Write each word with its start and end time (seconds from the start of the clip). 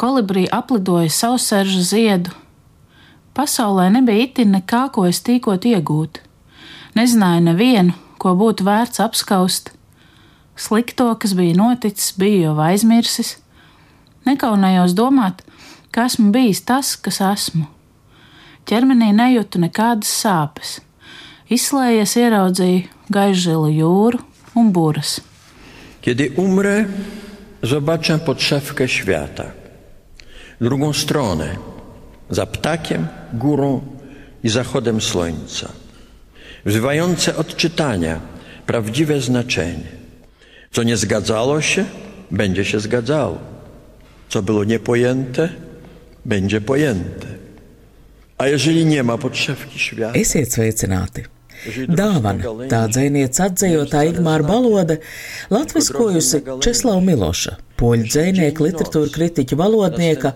kolibrī 0.00 0.46
aplidoja 0.48 1.10
sauserža 1.12 1.82
ziedu. 1.84 2.32
Pasaulē 3.36 3.90
nebija 3.92 4.24
itin 4.26 4.54
nekā, 4.56 4.88
ko 4.94 5.04
es 5.08 5.20
tīkot 5.26 5.66
iegūt. 5.68 6.22
Nezināju 6.96 7.44
nevienu, 7.44 7.94
ko 8.18 8.32
būtu 8.36 8.64
vērts 8.66 9.02
apskaust. 9.04 9.70
Slikto, 10.56 11.12
kas 11.20 11.36
bija 11.36 11.56
noticis, 11.56 12.14
biju 12.16 12.48
jau 12.48 12.56
aizmirsis. 12.64 13.36
Nekaunējos 14.28 14.96
domāt, 14.96 15.44
ka 15.92 16.08
esmu 16.08 16.32
bijis 16.34 16.64
tas, 16.68 16.96
kas 16.96 17.20
esmu. 17.24 17.68
Ķermenī 18.68 19.12
nejūtu 19.16 19.62
nekādas 19.62 20.10
sāpes. 20.24 20.78
Izslēdzies, 21.50 22.16
ieraudzīju 22.20 23.14
gaišzilu 23.14 23.70
jūru 23.74 24.20
un 24.56 24.72
buras. 24.72 25.20
Kiedy 26.00 26.30
umrę, 26.36 26.84
zobaczę 27.62 28.18
podszewkę 28.18 28.88
świata. 28.88 29.59
Drugą 30.60 30.92
stronę, 30.92 31.56
za 32.30 32.46
ptakiem, 32.46 33.06
górą 33.32 33.80
i 34.44 34.48
zachodem 34.48 35.00
słońca. 35.00 35.68
Wzywające 36.66 37.36
odczytania 37.36 38.20
prawdziwe 38.66 39.20
znaczenie. 39.20 39.90
Co 40.72 40.82
nie 40.82 40.96
zgadzało 40.96 41.60
się, 41.60 41.84
będzie 42.30 42.64
się 42.64 42.80
zgadzało. 42.80 43.38
Co 44.28 44.42
było 44.42 44.64
niepojęte, 44.64 45.48
będzie 46.24 46.60
pojęte. 46.60 47.26
A 48.38 48.46
jeżeli 48.46 48.84
nie 48.86 49.02
ma 49.02 49.18
podszewki 49.18 49.78
świata, 49.78 50.18
Esiet 50.18 50.48
sveicināti! 50.48 51.24
Dāvana, 51.88 52.40
tā 52.72 52.88
dzinieca 52.88 53.50
atzējotā 53.50 54.04
Igmāra 54.08 54.46
Balode, 54.48 54.96
latviskojusi 55.52 56.40
Česlava 56.64 57.00
Miloša, 57.04 57.56
poļu 57.80 58.08
dzinieka, 58.10 58.64
literatūra 58.66 59.10
kritiķa 59.14 59.58
valodnieka, 59.58 60.34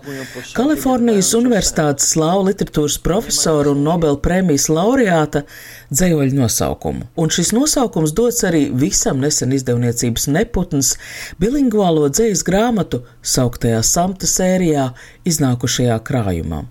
Kalifornijas 0.55 1.31
Universitātes 1.37 2.11
slāvu 2.15 2.47
literatūras 2.49 2.97
profesora 3.05 3.73
un 3.75 3.83
Nobel 3.85 4.17
prēmijas 4.23 4.67
laureāta 4.73 5.45
dzējoļu 5.93 6.39
nosaukumu. 6.39 7.09
Un 7.21 7.33
šis 7.33 7.53
nosaukums 7.55 8.13
dots 8.17 8.43
arī 8.47 8.65
visam 8.73 9.21
nesen 9.23 9.53
izdevniecības 9.55 10.29
neputns 10.33 10.95
bilingvālo 11.41 12.07
dzējas 12.09 12.43
grāmatu 12.47 13.03
sauktajā 13.25 13.81
samta 13.85 14.29
sērijā 14.29 14.89
iznākušajā 15.27 15.97
krājumā. 16.05 16.63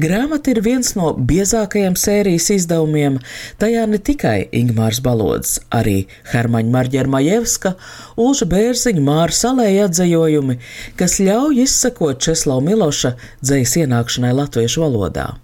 Grāmata 0.00 0.52
ir 0.52 0.62
viens 0.64 0.94
no 0.96 1.10
biezākajiem 1.16 1.96
sērijas 2.00 2.48
izdevumiem, 2.54 3.18
tajā 3.60 3.84
ne 3.88 4.00
tikai 4.00 4.36
Ingmārs 4.56 5.02
Balods, 5.04 5.58
arī 5.74 6.06
Hermaņa 6.32 6.72
Marģermajevska, 6.72 7.74
Ulža 8.20 8.48
Bērziņa, 8.48 9.04
Māra 9.04 9.36
Salēja 9.36 9.90
atzējojumi, 10.02 10.58
kas 10.98 11.20
ļauj 11.22 11.62
izsakot 11.62 12.20
Česlava 12.22 12.62
Miloša 12.64 13.14
dzējas 13.42 13.76
ienākšanai 13.84 14.32
latviešu 14.34 14.82
valodā. 14.82 15.36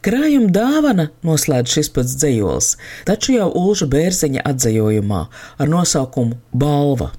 Krājuma 0.00 0.48
dāvana 0.48 1.10
noslēdz 1.26 1.74
šis 1.74 1.92
pats 1.92 2.16
dzējols, 2.16 2.76
taču 3.04 3.36
jau 3.36 3.50
Ulža 3.52 3.90
Bērziņa 3.92 4.46
atzējojumā 4.48 5.22
ar 5.60 5.68
nosaukumu 5.68 6.40
Balva. 6.52 7.12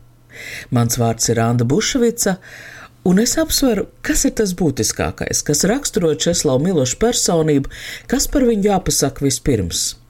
Mans 0.74 0.98
vārds 0.98 1.30
ir 1.30 1.42
Anna 1.44 1.68
Bušvica, 1.70 2.40
un 3.06 3.22
es 3.22 3.38
apsveru, 3.38 3.86
kas 4.02 4.26
ir 4.26 4.34
tas 4.42 4.56
būtiskākais, 4.58 5.46
kas 5.46 5.66
raksturo 5.70 6.16
Česlavu 6.18 6.66
Milošu 6.66 6.98
personību, 7.04 7.70
kas 8.10 8.26
par 8.32 8.50
viņu 8.50 8.72
jāpasaka 8.72 9.28
vispirms. 9.28 10.01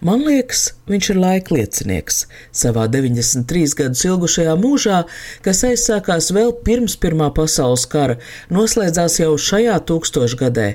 Man 0.00 0.22
liekas, 0.26 0.74
viņš 0.88 1.10
ir 1.12 1.20
laika 1.22 1.54
liecinieks. 1.54 2.26
Savā 2.54 2.86
93 2.90 3.74
gadus 3.78 4.04
ilgušajā 4.08 4.54
mūžā, 4.60 5.02
kas 5.44 5.64
aizsākās 5.66 6.30
vēl 6.34 6.52
pirms 6.64 6.96
Pirmā 7.00 7.30
pasaules 7.34 7.86
kara, 7.90 8.18
noslēdzās 8.50 9.20
jau 9.20 9.32
šajā 9.36 9.78
tūkstošgadē, 9.88 10.68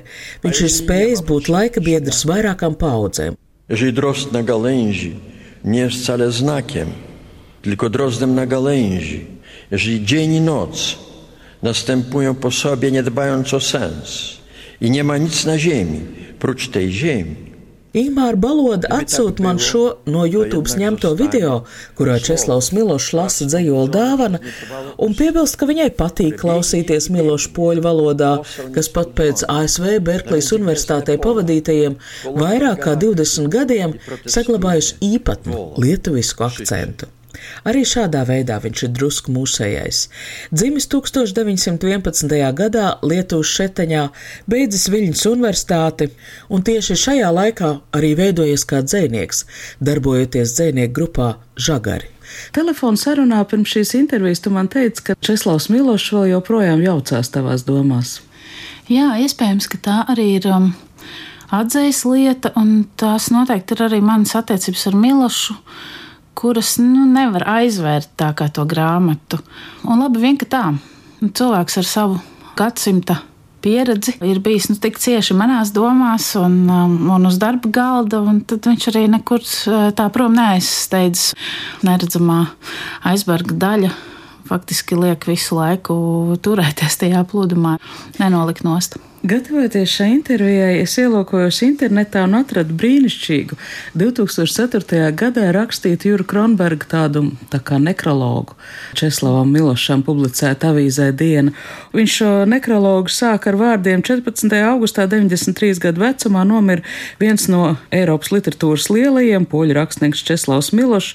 viņš 0.44 0.64
ir 0.66 0.74
spējis 0.78 1.24
būt 1.26 1.48
laika 1.52 1.80
biedrs 1.80 2.24
vairākām 2.28 2.76
paudzēm. 2.80 3.36
drozd 3.68 4.32
na 4.32 4.42
gałęzi 4.42 5.16
nie 5.64 5.88
wcale 5.88 6.32
znakiem, 6.32 6.88
tylko 7.62 7.90
drozdem 7.90 8.34
na 8.34 8.46
gałęzi, 8.46 9.26
jeżeli 9.70 10.04
dzień 10.04 10.32
i 10.32 10.40
noc 10.40 10.98
następują 11.62 12.34
po 12.34 12.50
sobie, 12.50 12.90
nie 12.90 13.02
dbając 13.02 13.54
o 13.54 13.60
sens, 13.60 14.38
i 14.80 14.90
nie 14.90 15.04
ma 15.04 15.18
nic 15.18 15.44
na 15.44 15.58
ziemi, 15.58 16.00
prócz 16.38 16.68
tej 16.68 16.92
ziemi, 16.92 17.53
Ingūna 17.94 18.34
Baloda 18.42 18.88
atsūta 18.90 19.44
man 19.44 19.60
šo 19.62 19.84
no 20.10 20.24
YouTube 20.26 20.66
ņemto 20.80 21.12
video, 21.14 21.60
kurā 21.94 22.16
Česlavs 22.18 22.72
Milošs 22.74 23.12
lasa 23.14 23.46
dzējoli 23.46 23.92
dāvana, 23.94 24.40
un 24.98 25.14
piebilst, 25.14 25.54
ka 25.60 25.68
viņai 25.70 25.92
patīk 25.94 26.40
klausīties 26.42 27.06
Miloša 27.14 27.52
poļu 27.54 27.84
valodā, 27.86 28.32
kas 28.74 28.90
pat 28.90 29.14
pēc 29.14 29.46
ASV 29.46 30.00
Berklijas 30.10 30.50
universitātē 30.58 31.20
pavadītajiem 31.22 31.94
vairāk 32.34 32.82
kā 32.88 32.96
20 32.98 33.52
gadiem 33.54 33.94
saglabājusi 34.26 34.98
īpatnu 35.14 35.68
lietuvisku 35.78 36.50
akcentu. 36.50 37.06
Arī 37.68 37.84
šādā 37.88 38.24
veidā 38.28 38.58
viņš 38.62 38.84
ir 38.86 38.92
drusku 38.96 39.34
mūsējais. 39.34 40.04
Dzimis 40.54 40.88
1911. 40.92 42.34
gadā 42.60 42.86
Lietuvas 43.02 43.52
šeteņā, 43.58 44.04
beidzis 44.50 44.88
Viļņas 44.92 45.26
universitāti, 45.32 46.10
un 46.48 46.64
tieši 46.66 46.98
šajā 47.06 47.30
laikā 47.34 47.70
arī 47.96 48.14
veidojies 48.18 48.66
kā 48.68 48.82
dzēnieks, 48.86 49.44
darbojoties 49.84 50.56
dzēnieku 50.58 50.94
grupā 51.00 51.34
Žagari. 51.56 52.10
Telefona 52.54 52.98
sarunā 52.98 53.42
pirms 53.48 53.72
šīs 53.74 53.94
intervijas 53.98 54.42
tu 54.44 54.52
man 54.54 54.68
teici, 54.72 55.02
ka 55.08 55.16
Česlavs 55.20 55.68
Milošs 55.72 56.12
vēl 56.14 56.30
joprojām 56.34 56.82
jaucās 56.84 57.30
tavās 57.34 57.66
domās. 57.68 58.18
Jā, 58.90 59.14
iespējams, 59.24 59.68
ka 59.72 59.80
tā 59.84 59.98
arī 60.12 60.26
ir 60.38 60.48
um, 60.52 60.70
atzīves 61.54 62.04
lieta, 62.08 62.52
un 62.60 62.84
tās 63.00 63.30
noteikti 63.32 63.76
ir 63.76 63.84
arī 63.86 64.00
manas 64.04 64.34
attiecības 64.40 64.88
ar 64.90 64.98
Milošu 65.00 65.56
kuras 66.38 66.76
nu, 66.82 67.06
nevar 67.10 67.46
aizvērt 67.58 68.12
tā 68.20 68.32
kā 68.36 68.48
to 68.52 68.66
grāmatu. 68.68 69.40
Un 69.86 70.02
labi, 70.04 70.22
vien 70.22 70.40
ka 70.40 70.48
tā. 70.50 70.64
Cilvēks 71.24 71.78
ar 71.80 71.88
savu 71.88 72.18
gadsimta 72.58 73.20
pieredzi 73.64 74.18
ir 74.28 74.40
bijis 74.44 74.68
nu, 74.68 74.76
tik 74.80 74.98
cieši 75.00 75.36
manās 75.38 75.72
domās 75.74 76.34
un, 76.36 76.58
um, 76.68 76.96
un 77.16 77.28
uz 77.30 77.38
darba 77.40 77.70
galda, 77.72 78.20
un 78.20 78.42
tad 78.44 78.66
viņš 78.68 78.88
arī 78.92 79.06
nekur 79.14 79.40
uh, 79.40 79.88
tā 79.96 80.10
prom 80.12 80.36
neaizsteidzas. 80.36 81.32
Neredzamā 81.86 82.42
aizberga 83.08 83.56
daļa 83.64 83.94
faktiski 84.44 84.98
liek 85.00 85.24
visu 85.28 85.56
laiku 85.56 85.96
turēties 86.44 87.00
tajā 87.00 87.24
plūdumā, 87.30 87.78
nenolikt 88.20 88.66
nost. 88.66 88.98
Gatavoties 89.24 89.88
šai 89.88 90.10
intervijai, 90.18 90.82
es 90.82 90.98
ielūkojos 91.00 91.62
internetā 91.64 92.26
un 92.26 92.34
atradu 92.36 92.74
brīnišķīgu 92.76 93.56
2004. 93.96 94.98
gadā 95.16 95.46
rakstītu 95.56 96.10
Juru 96.10 96.26
Kronbergu 96.28 96.84
tādu 96.90 97.22
tā 97.48 97.56
kā 97.64 97.78
nekrologu 97.80 98.52
Česlavam 98.92 99.48
Milošam 99.48 100.02
publicēt 100.04 100.66
avīzē 100.68 101.06
Diena. 101.16 101.54
Viņš 101.96 102.16
šo 102.18 102.32
nekrologu 102.52 103.08
sāk 103.08 103.48
ar 103.48 103.56
vārdiem 103.62 104.02
14. 104.04 104.52
augustā 104.58 105.06
93 105.08 105.80
gadu 105.86 106.04
vecumā 106.04 106.44
nomira 106.44 106.84
viens 107.16 107.48
no 107.48 107.78
Eiropas 107.96 108.28
literatūras 108.34 108.90
lielajiem 108.92 109.48
poļu 109.48 109.78
rakstnieks 109.80 110.20
Česlavs 110.28 110.74
Milošs, 110.76 111.14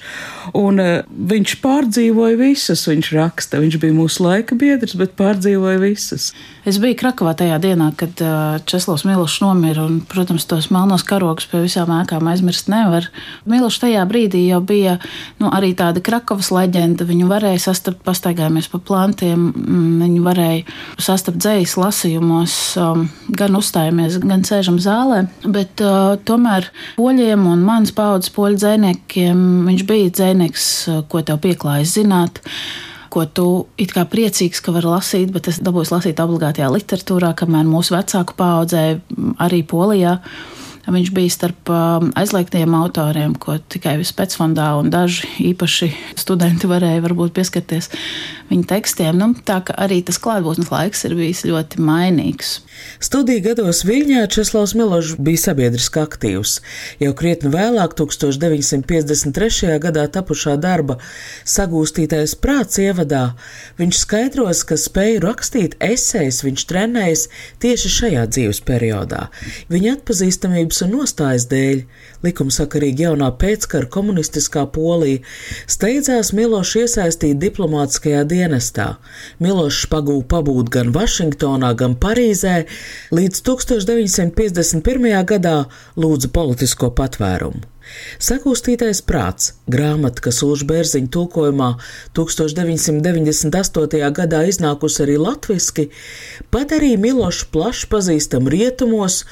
un 0.58 0.82
uh, 0.82 0.90
viņš 1.06 1.54
pārdzīvoja 1.62 2.42
visas, 2.42 2.88
viņš 2.90 3.14
raksta, 3.20 3.62
viņš 3.62 3.78
bija 3.86 3.94
mūsu 4.02 4.26
laika 4.26 4.58
biedrs, 4.58 4.98
bet 4.98 5.14
pārdzīvoja 5.14 5.78
visas. 5.86 6.32
Es 6.66 6.82
biju 6.82 6.98
Krakovā 6.98 7.38
tajā 7.38 7.62
dienā, 7.62 7.92
kad 8.00 8.22
Česlavs 8.68 9.04
Milošs 9.04 9.40
nomira, 9.44 9.84
un, 9.84 10.00
protams, 10.08 10.46
tos 10.48 10.70
melnos 10.72 11.04
karogus 11.06 11.48
pie 11.50 11.62
visām 11.64 11.92
ēkām 11.94 12.28
aizmirst 12.32 12.70
nevar. 12.72 13.08
Milošs 13.50 13.82
tajā 13.82 14.04
brīdī 14.08 14.46
jau 14.46 14.60
bija 14.64 14.96
nu, 15.40 15.50
arī 15.52 15.72
tāda 15.78 16.02
Krakovas 16.04 16.50
leģenda. 16.54 17.06
Viņu 17.08 17.28
varēja 17.30 17.64
sastapt, 17.68 18.02
pastaigājāmies 18.06 18.70
pa 18.72 18.80
plantiem, 18.90 19.50
mm, 19.50 19.92
viņu 20.04 20.24
varēja 20.24 20.78
sastapt 21.00 21.40
dzējas 21.42 21.76
lasījumos, 21.80 22.58
um, 22.80 23.06
gan 23.36 23.58
uzstājamies, 23.60 24.20
gan 24.24 24.44
sēžam 24.48 24.80
zālē, 24.82 25.24
bet 25.44 25.82
tomēr 26.28 26.70
poļiem 26.98 27.48
un 27.50 27.64
manas 27.66 27.92
paudzes 27.96 28.32
poļu 28.34 28.60
dzēniekiem 28.60 29.42
viņš 29.68 29.88
bija 29.88 30.14
dzēnieks, 30.20 30.70
ko 31.10 31.24
tev 31.26 31.42
pieklājas 31.44 31.98
zināt. 31.98 32.40
Ko 33.10 33.26
tu 33.26 33.46
it 33.80 33.92
kā 33.94 34.04
priecīgs, 34.08 34.62
ka 34.64 34.74
var 34.76 34.86
lasīt, 34.86 35.32
bet 35.34 35.50
es 35.50 35.60
dabūju 35.64 35.90
lasīt 35.94 36.22
obligātajā 36.22 36.70
literatūrā, 36.70 37.34
kamēr 37.38 37.68
mūsu 37.68 37.96
vecāku 37.96 38.36
paudzē 38.38 38.84
arī 39.42 39.62
Polijā. 39.66 40.18
Viņš 40.88 41.10
bija 41.12 41.32
starp 41.32 41.68
um, 41.68 42.08
aizliegtiem 42.16 42.72
autoriem, 42.74 43.34
ko 43.36 43.58
tikai 43.60 43.98
Spēcfondā 44.06 44.70
un 44.80 44.88
daži 44.92 45.28
īpaši 45.50 45.90
studenti 46.16 46.70
varēja 46.70 47.02
varbūt 47.04 47.34
pieskarties 47.36 47.90
viņa 48.50 48.66
tekstiem. 48.70 49.18
Nu, 49.20 49.30
tā 49.46 49.60
kā 49.66 49.76
arī 49.76 50.00
tas 50.06 50.18
klātbūtnes 50.22 50.70
laiks 50.72 51.04
ir 51.06 51.14
bijis 51.18 51.44
ļoti 51.46 51.82
mainīgs. 51.84 52.56
Studiju 53.02 53.42
gados 53.44 53.82
Viļņā 53.84 54.24
Česlavs 54.32 54.72
Milošs 54.78 55.18
bija 55.20 55.42
sabiedriski 55.44 56.00
aktīvs. 56.00 56.56
Jau 57.02 57.12
krietni 57.18 57.52
vēlāk, 57.52 57.94
1953. 57.98 59.76
gadā 59.84 60.06
tapušā 60.12 60.56
darba 60.60 60.96
sagūstītais 61.44 62.34
prāts 62.40 62.80
ievadā, 62.80 63.34
viņš 63.80 64.00
skaidros, 64.00 64.64
ka 64.64 64.80
spēju 64.80 65.22
rakstīt 65.26 65.76
esejas 65.84 66.40
viņš 66.46 66.66
trenējas 66.72 67.26
tieši 67.62 67.94
šajā 67.98 68.26
dzīves 68.32 68.62
periodā. 68.64 69.26
Viņa 69.70 69.98
atpazīstamības 70.70 70.82
un 70.84 70.92
nostājas 70.94 71.46
dēļ, 71.50 71.80
likumsakarīgi 72.24 73.04
jaunā 73.04 73.30
pēckara 73.38 73.88
komunistiskā 73.90 74.66
Polija, 74.70 75.20
steidzās 75.66 76.32
Milošs 76.32 76.76
iesaistīt 76.84 77.40
diplomātiskajā 77.40 78.24
dienestā. 78.24 78.98
Milošs 79.40 79.88
pagūva 79.90 80.26
pabūt 80.28 80.70
gan 80.70 80.92
Vašingtonā, 80.92 81.74
gan 81.74 81.96
Parīzē, 81.96 82.66
līdz 83.10 83.42
1951. 83.42 85.24
gadā 85.26 85.66
lūdza 85.96 86.30
politisko 86.30 86.90
patvērumu. 86.94 87.66
Sakūstītais 88.22 89.00
prāts, 89.02 89.54
grāmata, 89.66 90.22
kas 90.22 90.44
Ulža 90.46 90.68
Bērziņa 90.68 91.10
tulkojumā 91.10 91.72
1998. 92.14 94.12
gadā 94.14 94.44
iznākusi 94.46 95.02
arī 95.02 95.16
latviski, 95.18 95.88
padarīja 96.54 97.00
Milošu 97.02 97.48
plaši 97.50 97.90
pazīstamu 97.90 98.52
rietumos, 98.54 99.24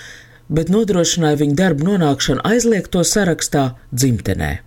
bet 0.49 0.73
nodrošināja 0.73 1.43
viņa 1.43 1.59
darbu 1.59 1.91
nonākšanu 1.93 2.45
aizliegto 2.49 3.05
sarakstā 3.05 3.71
dzimtenē. 3.93 4.59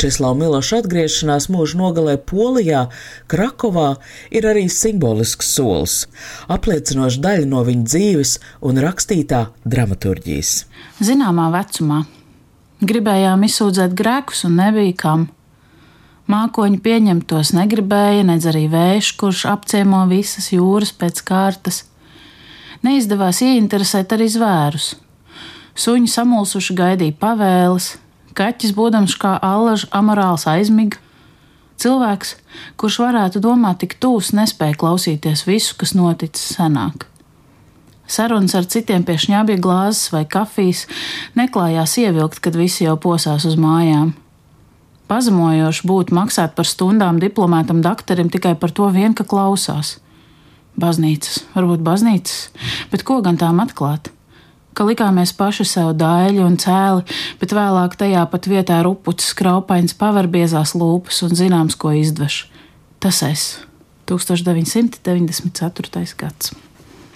Česlava 0.00 0.34
Miloša 0.34 0.80
atgriešanās 0.82 1.46
mūža 1.52 1.78
nogalē 1.78 2.16
Polijā, 2.26 2.86
Krakovā 3.30 3.94
ir 4.34 4.46
arī 4.50 4.66
simbolisks 4.72 5.52
solis, 5.54 5.96
apliecinoši 6.50 7.20
daļa 7.22 7.50
no 7.50 7.62
viņa 7.66 7.86
dzīves 7.86 8.36
un 8.66 8.80
rakstītā 8.82 9.44
dramaturģijas. 9.64 10.54
Zināmā 11.06 11.50
vecumā 11.54 12.00
gribējām 12.80 13.44
izsūdzēt 13.46 13.94
grēkus 13.96 14.46
un 14.48 14.58
nebija 14.60 14.96
kam. 15.04 15.28
Mākoņi 16.30 16.78
pieņemt 16.82 17.26
tos 17.30 17.50
negribēja, 17.56 18.22
nedz 18.26 18.46
arī 18.46 18.66
vējš, 18.70 19.14
kurš 19.18 19.44
apciemo 19.50 20.04
visas 20.10 20.52
jūras 20.54 20.92
pēc 20.94 21.22
kārtas. 21.26 21.84
Neizdevās 22.86 23.42
ieinteresēt 23.44 24.14
arī 24.14 24.28
zvērus. 24.30 24.92
Suņi 25.78 26.10
samulsuši 26.10 26.74
gaidīja 26.76 27.16
pavēles, 27.20 27.94
Kaķis, 28.36 28.74
būdams 28.76 29.16
kā 29.18 29.34
allaž 29.42 29.88
amorāls 29.90 30.46
aizmiga, 30.48 31.00
cilvēks, 31.82 32.36
kurš 32.78 33.00
varētu 33.02 33.42
domāt 33.42 33.82
tik 33.82 33.96
tūs, 34.02 34.30
nespēja 34.36 34.78
klausīties 34.78 35.46
visu, 35.48 35.74
kas 35.80 35.96
noticis 35.98 36.54
senāk. 36.56 37.08
Sarunas 38.10 38.56
ar 38.58 38.66
citiem 38.66 39.04
pie 39.06 39.16
šņābja 39.22 39.58
glāzes 39.62 40.10
vai 40.14 40.24
kafijas 40.26 40.86
neklājās 41.38 41.94
ievilkt, 42.02 42.40
kad 42.42 42.58
visi 42.58 42.86
jau 42.86 42.96
posās 42.98 43.46
uz 43.46 43.58
mājām. 43.60 44.14
Pazemojoši 45.10 45.86
būtu 45.90 46.14
maksāt 46.14 46.54
par 46.58 46.66
stundām 46.70 47.18
diplomātam 47.22 47.82
doktoram 47.82 48.30
tikai 48.30 48.54
par 48.58 48.74
to 48.74 48.86
vien, 48.94 49.14
ka 49.14 49.26
klausās. 49.26 49.98
Baznīcas, 50.78 51.44
varbūt 51.54 51.82
baznīcas, 51.86 52.50
bet 52.90 53.06
ko 53.06 53.18
gan 53.26 53.38
tām 53.38 53.62
atklāt? 53.62 54.10
Ka 54.74 54.84
likāmies 54.88 55.32
paši 55.36 55.64
sev 55.68 55.92
daļi 55.98 56.40
un 56.44 56.56
cēli, 56.60 57.02
bet 57.40 57.56
vēlāk 57.56 57.96
tajā 58.00 58.22
pat 58.30 58.42
vietā 58.50 58.76
rupucis 58.86 59.34
kraupains 59.38 59.92
paver 59.98 60.26
biezās 60.30 60.70
lūpas 60.78 61.16
un 61.26 61.32
zināms, 61.36 61.74
ko 61.80 61.88
izdveš. 61.96 62.34
Tas 63.00 63.22
es 63.26 63.42
1994. 64.10 66.16
gads. 66.18 66.46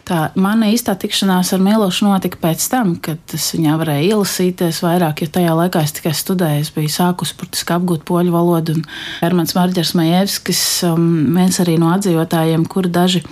Tā 0.04 0.26
mana 0.36 0.66
īstā 0.68 0.92
tikšanās 1.00 1.54
ar 1.56 1.62
Milošu 1.64 2.04
notika 2.04 2.36
pēc 2.42 2.60
tam, 2.68 2.90
kad 3.00 3.16
es 3.32 3.46
viņā 3.56 3.78
varēju 3.80 4.10
ielasīties 4.10 4.82
vairāk, 4.84 5.22
jo 5.24 5.32
tajā 5.32 5.54
laikā 5.56 5.80
es 5.80 5.94
tikai 5.96 6.12
studēju. 6.12 6.66
Es 6.66 6.72
biju 6.74 6.92
sākus 6.92 7.32
burtiski 7.38 7.72
apgūt 7.72 8.04
poļu 8.04 8.34
valodu, 8.34 8.74
un 8.76 8.84
Hermans 9.22 9.56
Marģers 9.56 9.94
Majevskis, 9.96 10.60
um, 10.90 11.32
viens 11.32 11.56
arī 11.64 11.78
no 11.80 11.88
atdzīvotājiem, 11.94 12.68
kuri 12.68 12.92
daži 12.92 13.24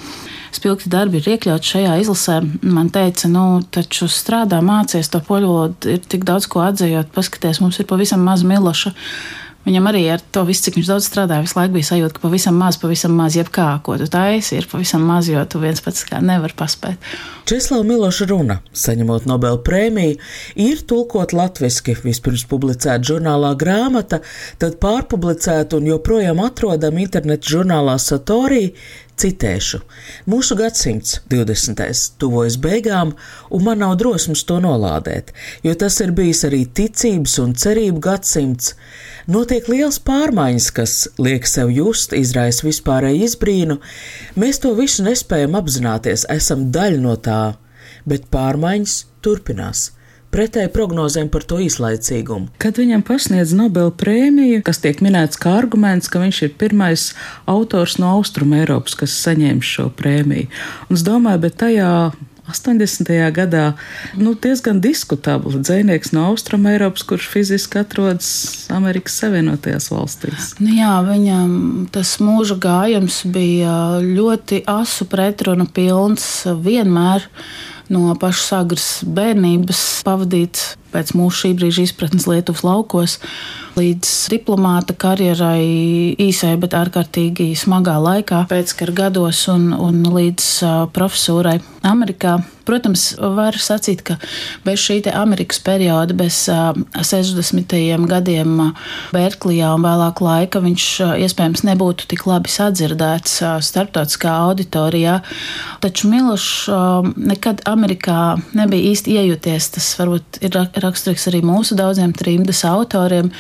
spilgti 0.57 0.91
darbi 0.93 1.21
ir 1.21 1.29
iekļauts 1.35 1.75
šajā 1.75 1.99
izlasē. 2.03 2.41
Man 2.63 2.91
teica, 2.95 3.31
nu, 3.33 3.45
taču 3.75 4.09
strādā, 4.11 4.63
mācies 4.65 5.11
to 5.13 5.23
poļu 5.25 5.53
valodu, 5.53 5.95
ir 5.97 6.03
tik 6.03 6.27
daudz 6.29 6.49
ko 6.51 6.65
atzējot, 6.67 7.13
paskaties, 7.15 7.63
mums 7.65 7.81
ir 7.81 7.89
pavisam 7.91 8.25
maz 8.27 8.45
miloša. 8.47 8.95
Viņam 9.63 9.85
arī 9.93 10.01
ar 10.11 10.23
to 10.35 10.43
visu, 10.43 10.65
cik 10.65 10.81
viņš 10.81 10.89
daudz 10.91 11.07
strādāja, 11.07 11.45
visu 11.45 11.55
laiku 11.55 11.77
bija 11.77 11.87
sajūta, 11.87 12.17
ka 12.17 12.23
pavisam 12.25 12.57
maz, 12.59 12.79
pavisam 12.83 13.13
maz, 13.15 13.37
jebkā, 13.39 13.67
ko 13.87 13.95
tu 14.01 14.09
taisi, 14.11 14.57
ir 14.59 14.67
pavisam 14.67 15.05
maz, 15.07 15.29
jo 15.31 15.39
tu 15.47 15.61
viens 15.63 15.79
pats 15.85 16.03
kā 16.09 16.19
nevar 16.19 16.51
paspēt. 16.59 16.99
Česlava 17.47 17.87
Miloša 17.87 18.27
runa, 18.33 18.59
saņemot 18.75 19.29
Nobel 19.31 19.61
prēmiju, 19.63 20.19
ir 20.67 20.83
tulkot 20.91 21.35
latviski, 21.37 21.95
vispirms 22.03 22.43
publicēta 22.51 23.07
žurnālā 23.07 23.53
grāmata, 23.59 24.19
tad 24.59 24.81
pārpublicēta 24.83 25.79
un 25.79 25.87
joprojām 25.93 26.43
atrodama 26.43 27.05
internetu 27.07 27.55
žurnālā 27.55 27.95
Satorī, 28.03 28.73
Citēšu: 29.23 29.79
Mūsu 30.27 30.57
gadsimts, 30.59 31.21
20. 31.31 31.83
tuvojas 32.19 32.57
beigām, 32.59 33.13
un 33.55 33.63
man 33.63 33.79
nav 33.85 33.95
drosmes 34.01 34.43
to 34.49 34.57
nolādēt, 34.65 35.31
jo 35.63 35.75
tas 35.79 36.01
ir 36.03 36.11
bijis 36.17 36.43
arī 36.49 36.65
ticības 36.67 37.37
un 37.45 37.55
cerību 37.55 38.03
gadsimts. 38.03 38.75
Notiek 39.31 39.71
liels 39.71 40.01
pārmaiņas, 40.03 40.69
kas 40.75 40.97
liek 41.23 41.47
sev 41.47 41.71
just, 41.71 42.17
izraisa 42.19 42.67
vispārēju 42.67 43.29
izbrīnu. 43.29 43.79
Mēs 44.35 44.59
to 44.65 44.75
visu 44.75 45.07
nespējam 45.07 45.55
apzināties, 45.61 46.27
esam 46.27 46.73
daļa 46.75 47.03
no 47.07 47.15
tā, 47.23 47.43
bet 48.09 48.27
pārmaiņas 48.35 49.03
turpinās 49.23 49.93
pretēji 50.33 50.73
prognozēm 50.73 51.31
par 51.33 51.45
to 51.49 51.61
īslaicīgumu. 51.63 52.51
Kad 52.63 52.81
viņam 52.81 53.05
pasniedz 53.07 53.55
Nobela 53.57 53.93
prēmiju, 53.93 54.63
kas 54.67 54.83
tiek 54.83 55.03
minēts 55.05 55.41
kā 55.41 55.55
arguments, 55.61 56.11
ka 56.13 56.23
viņš 56.23 56.43
ir 56.49 56.57
pirmais 56.61 57.11
autors 57.51 57.99
no 58.01 58.17
Austrum 58.17 58.57
Eiropas, 58.57 58.97
kas 58.99 59.17
saņēma 59.27 59.65
šo 59.67 59.89
prēmiju. 59.99 60.51
Un 60.89 60.99
es 60.99 61.07
domāju, 61.07 61.45
bet 61.47 61.59
tajā 61.63 61.93
80. 62.49 63.09
gadā 63.33 63.73
nu, 64.19 64.35
diezgan 64.35 64.81
diskutabli 64.83 65.61
dzinieks 65.63 66.13
no 66.13 66.27
Austrum 66.33 66.67
Eiropas, 66.67 67.05
kurš 67.07 67.29
fiziski 67.31 67.79
atrodas 67.81 68.31
Amerikas 68.73 69.17
Savienotajās 69.23 69.89
valstīs. 69.93 70.53
Nu 70.61 70.75
jā, 70.75 70.95
viņam 71.07 71.53
tas 71.95 72.17
mūža 72.23 72.59
gājums 72.63 73.23
bija 73.31 73.77
ļoti 74.03 74.65
asu 74.69 75.07
pretrunu 75.11 75.69
pilns 75.71 76.27
vienmēr 76.67 77.29
no 77.93 78.15
pašas 78.21 78.53
agras 78.63 78.87
bērnības 79.05 79.83
pavadīts 80.07 80.73
pēc 80.93 81.15
mūsu 81.19 81.47
šī 81.47 81.53
brīža 81.59 81.87
izpratnes 81.89 82.29
Lietuvas 82.31 82.65
laukos, 82.67 83.19
līdz 83.79 84.09
diplomāta 84.33 84.95
karjerai 84.97 85.65
īsai, 86.21 86.55
bet 86.61 86.77
ārkārtīgi 86.77 87.53
smagā 87.59 87.97
laikā, 88.03 88.45
pēckara 88.53 88.97
gados 89.05 89.47
un, 89.53 89.71
un 89.73 90.03
līdz 90.13 90.49
profesūrai 90.93 91.59
Amerikā. 91.89 92.41
Protams, 92.63 93.09
var 93.19 93.57
sacīt, 93.59 94.05
ka 94.07 94.17
bez 94.63 94.79
šī 94.85 95.01
Amerikas 95.19 95.59
perioda, 95.65 96.15
bez 96.15 96.45
60. 96.47 97.75
gadiem 98.07 98.53
Berklijā 99.15 99.73
un 99.75 99.83
vēlāk 99.83 100.23
laika 100.23 100.63
viņš 100.63 100.87
iespējams 101.25 101.65
nebūtu 101.67 102.07
tik 102.13 102.23
labi 102.31 102.53
sadzirdēts 102.53 103.41
starptautiskā 103.67 104.37
auditorijā. 104.47 105.19
Taču 105.83 106.13
Milošs 106.13 106.71
nekad 107.19 107.65
Amerikā 107.67 108.37
nebija 108.55 108.93
īsti 108.93 109.19
iejuties. 109.19 109.73
Tas 109.75 109.91
varbūt 109.99 110.43
ir 110.47 110.61
raksturīgs 110.85 111.29
arī 111.31 111.43
mūsu 111.47 111.77
daudziem 111.79 112.13
trimdas 112.17 112.63
autoriem, 112.69 113.31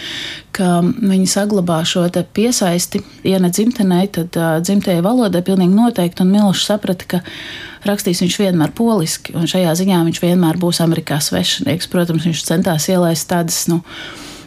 ka 0.54 0.80
viņi 0.82 1.28
saglabā 1.30 1.80
šo 1.88 2.04
piesaisti. 2.34 3.02
Ja 3.26 3.40
ne 3.42 3.50
dzimtenei, 3.52 4.08
tad 4.12 4.36
uh, 4.38 4.56
dzimtajai 4.64 5.04
valodai 5.04 5.44
pilnīgi 5.46 5.76
noteikti. 5.76 6.24
Un 6.24 6.32
Milošs 6.34 6.66
saprata, 6.70 7.08
ka 7.08 7.22
rakstīs 7.88 8.22
viņš 8.24 8.38
vienmēr 8.42 8.74
poliski, 8.76 9.34
un 9.38 9.48
šajā 9.50 9.72
ziņā 9.82 10.02
viņš 10.08 10.20
vienmēr 10.22 10.60
būs 10.60 10.82
Amerikā 10.84 11.20
svešinieks. 11.22 11.90
Protams, 11.92 12.28
viņš 12.28 12.44
centās 12.48 12.88
ielaist 12.92 13.28
tādas, 13.30 13.64
nu, 13.70 13.82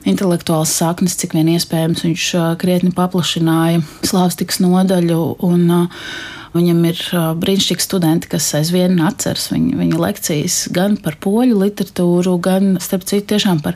intelektuāls 0.06 0.74
saknes, 0.78 1.18
cik 1.20 1.34
vien 1.38 1.50
iespējams. 1.56 2.06
Viņš 2.06 2.30
krietni 2.62 2.94
paplašināja 2.96 3.84
slāvstikas 4.06 4.62
nodaļu 4.64 5.22
un 5.46 5.70
uh, 5.82 6.10
Viņam 6.56 6.86
ir 6.88 7.00
brīnišķīgi 7.42 7.84
studenti, 7.84 8.30
kas 8.32 8.46
aizvien 8.56 8.96
atceras 9.04 9.50
viņa, 9.52 9.76
viņa 9.76 9.98
lekcijas 10.00 10.60
gan 10.76 10.96
par 11.04 11.18
poļu 11.20 11.58
literatūru, 11.60 12.38
gan, 12.40 12.78
starp 12.80 13.04
citu, 13.10 13.28
tiešām 13.34 13.60
par 13.66 13.76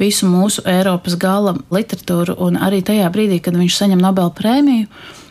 visu 0.00 0.26
mūsu 0.26 0.64
Eiropas 0.66 1.14
gala 1.20 1.54
literatūru. 1.70 2.34
Un 2.42 2.58
arī 2.58 2.82
tajā 2.86 3.06
brīdī, 3.14 3.38
kad 3.44 3.54
viņš 3.54 3.78
saņem 3.78 4.02
Nobel 4.02 4.32
prēmiju, 4.34 4.88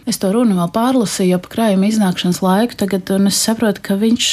es 0.08 0.22
to 0.22 0.32
runu 0.32 0.56
vēl 0.62 0.72
pārlasīju 0.78 1.36
ap 1.36 1.50
krājuma 1.52 1.90
iznākšanas 1.92 2.40
laiku, 2.46 2.80
tagad, 2.80 3.12
un 3.12 3.28
es 3.28 3.42
saprotu, 3.44 3.84
ka 3.84 4.00
viņš 4.00 4.32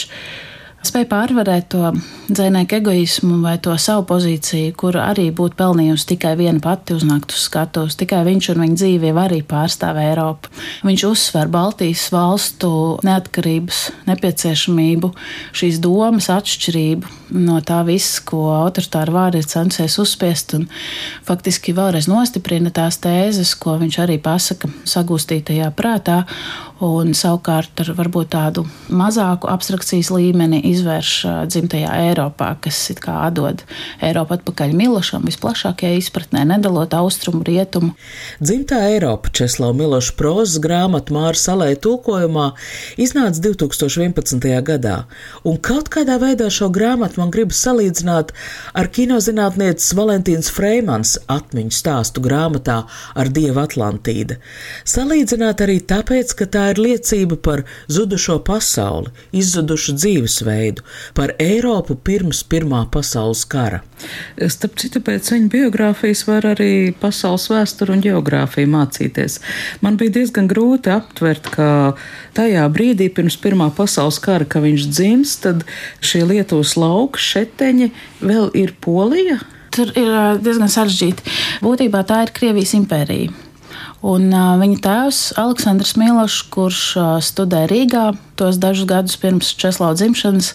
spēja 0.87 1.09
pārvarēt 1.11 1.67
to 1.75 1.91
dzinieku 2.31 2.79
egoismu 2.79 3.41
vai 3.43 3.57
to 3.63 3.75
savu 3.81 4.05
pozīciju, 4.09 4.73
kur 4.79 4.99
arī 5.01 5.29
būtu 5.35 5.59
pelnījusi 5.59 6.09
tikai 6.13 6.35
viena 6.39 6.63
pati 6.63 6.95
uznākt 6.97 7.35
uz 7.35 7.47
skatuves. 7.49 7.99
Tikai 7.99 8.23
viņš 8.27 8.51
un 8.55 8.63
viņa 8.65 8.79
dzīve 8.81 9.13
arī 9.23 9.43
pārstāv 9.47 10.01
Eiropu. 10.03 10.53
Viņš 10.87 11.05
uzsver 11.11 11.51
Baltijas 11.53 12.07
valstu 12.15 12.71
neatkarības 13.07 13.83
nepieciešamību, 14.07 15.13
šīs 15.57 15.81
domas 15.85 16.31
atšķirību 16.35 17.15
no 17.47 17.59
tā 17.67 17.81
viss, 17.87 18.21
ko 18.23 18.47
autoritāri 18.55 19.15
vārdi 19.15 19.43
ir 19.43 19.51
censies 19.51 19.99
uzspiest, 20.03 20.55
un 20.59 20.69
faktiski 21.27 21.75
vēlreiz 21.77 22.07
nostiprina 22.11 22.71
tās 22.75 23.01
tēzes, 23.03 23.57
ko 23.59 23.77
viņš 23.81 24.01
arī 24.05 24.21
pasaka 24.23 24.71
sagūstītajā 24.87 25.73
prātā, 25.77 26.23
un 26.85 27.15
savukārt 27.17 27.81
ar 27.81 27.91
varbūt 27.97 28.31
tādu 28.35 28.67
mazāku 28.93 29.49
abstrakcijas 29.49 30.11
līmeni 30.13 30.59
izvērš 30.73 31.13
dzimtajā 31.49 31.93
Eiropā, 32.11 32.51
kas 32.61 32.79
it 32.93 33.01
kā 33.05 33.15
atdod 33.27 33.63
Eiropu 34.05 34.37
atpakaļ 34.37 34.75
Milošam 34.77 35.25
visplašākajā 35.29 35.97
izpratnē, 36.03 36.45
nedalot 36.51 36.93
austrumu 36.97 37.41
rietumu. 37.47 37.95
Dzimtā 38.43 38.83
Eiropa 38.91 39.33
Česlava 39.33 39.73
Miloša 39.79 40.17
prozas 40.19 40.61
grāmata 40.63 41.15
Māra 41.17 41.39
Salē 41.41 41.71
tulkojumā 41.81 42.51
iznāca 43.01 43.41
2011. 43.49 44.45
gadā, 44.67 44.99
un 45.49 45.57
kaut 45.57 45.89
kādā 45.93 46.19
veidā 46.21 46.51
šo 46.53 46.69
grāmatu 46.75 47.23
man 47.23 47.33
gribas 47.33 47.63
salīdzināt 47.65 48.35
ar 48.77 48.91
kinozinātnieces 48.93 49.97
Valentīnas 49.97 50.53
Freimans 50.53 51.17
atmiņu 51.33 51.73
stāstu 51.73 52.21
grāmatā 52.25 52.83
ar 53.17 53.33
Dievu 53.33 53.65
Atlantīda. 53.65 54.37
Salīdzināt 54.85 55.65
arī 55.65 55.81
tāpēc, 55.81 56.37
ka 56.37 56.51
tā 56.53 56.66
ir 56.73 56.81
liecība 56.81 57.37
par 57.41 57.63
zudušo 57.93 58.39
pasauli, 58.47 59.13
izzudušu 59.37 59.95
dzīvesveidu, 59.97 60.85
par 61.17 61.35
Eiropu 61.43 61.97
pirms 61.97 62.43
Pirmā 62.47 62.85
pasaules 62.93 63.45
kara. 63.49 63.83
Starp 64.53 64.77
citu, 64.81 65.01
pēc 65.05 65.31
viņa 65.33 65.51
biogrāfijas 65.53 66.25
var 66.29 66.47
arī 66.53 66.93
pasaules 67.01 67.49
vēsturi 67.53 67.97
un 67.97 68.05
geogrāfiju 68.05 68.71
mācīties. 68.73 69.41
Man 69.85 69.99
bija 70.01 70.19
diezgan 70.19 70.51
grūti 70.51 70.93
aptvert, 70.93 71.51
ka 71.55 71.69
tajā 72.37 72.67
brīdī 72.73 73.09
pirms 73.15 73.39
Pirmā 73.41 73.71
pasaules 73.77 74.21
kara, 74.23 74.45
kad 74.45 74.67
viņš 74.67 74.89
dzimst, 74.93 75.43
tad 75.47 75.65
šie 76.05 76.25
Lietuvas 76.29 76.77
lauki, 76.81 77.23
šeteņi 77.23 77.91
vēl 78.21 78.51
ir 78.59 78.77
Polija. 78.81 79.41
Tur 79.77 79.91
ir 79.99 80.13
diezgan 80.41 80.71
sarežģīti. 80.73 81.35
Būtībā 81.65 82.01
tā 82.09 82.23
ir 82.25 82.33
Krievijas 82.37 82.73
impērija. 82.79 83.35
Un, 84.05 84.29
uh, 84.29 84.57
viņa 84.61 84.83
tēvs, 84.85 85.21
Aleksandrs 85.41 85.95
Milošs, 85.97 86.43
kurš 86.53 86.83
uh, 87.01 87.09
studēja 87.25 87.71
Rīgā 87.73 88.05
tos 88.37 88.61
dažus 88.61 88.89
gadus 88.91 89.17
pirms 89.21 89.55
Česlava 89.57 89.97
dzimšanas, 89.97 90.53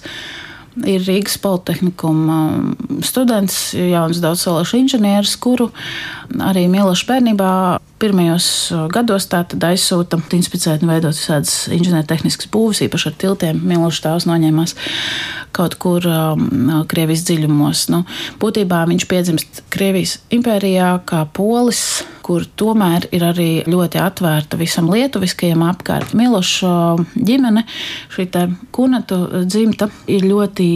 ir 0.88 1.02
Rīgas 1.04 1.40
Politehnikuma 1.42 2.38
students, 3.04 3.74
jauns 3.74 4.22
daudzsološs 4.24 4.78
inženieris, 4.78 5.36
kuru 5.42 5.72
arī 6.40 6.68
Milošs 6.72 7.06
bērnībā 7.10 7.52
pirmajos 8.02 8.48
gados 8.94 9.28
aizsūta 9.32 10.20
inspicēt 10.34 10.82
un 10.82 10.94
veidot 10.94 11.16
visādas 11.16 11.68
inženiertehniskas 11.74 12.50
būvas, 12.54 12.82
īpaši 12.86 13.12
ar 13.12 13.18
tiltiem. 13.24 13.62
Milošs 13.68 14.02
tēvs 14.06 14.28
noņēmās 14.30 14.76
kaut 15.56 15.76
kur 15.82 16.06
um, 16.08 16.84
Krievijas 16.90 17.26
dziļumos. 17.28 17.86
Nu, 17.92 18.04
būtībā 18.42 18.84
viņš 18.90 19.08
piedzimst 19.12 19.64
Krievijas 19.74 20.18
impērijā 20.34 20.94
kā 21.08 21.26
polis, 21.36 22.02
kur 22.26 22.46
tomēr 22.60 23.10
ir 23.12 23.26
arī 23.28 23.50
ļoti 23.70 24.00
atvērta 24.02 24.60
visam 24.60 24.90
lietuviskajam 24.94 25.66
apkārt. 25.68 26.16
Miloša 26.18 26.76
ģimene, 27.18 27.66
šī 28.16 28.30
kunatu 28.72 29.26
dzimta, 29.44 29.90
ir 30.08 30.26
ļoti 30.30 30.70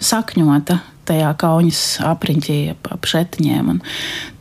sakņota 0.00 0.80
tajā 1.12 1.30
kaujas 1.40 1.82
apriņķī 2.08 2.58
ap, 2.72 2.90
ap 2.96 3.08
šetiņiem. 3.08 3.70
Un 3.74 3.80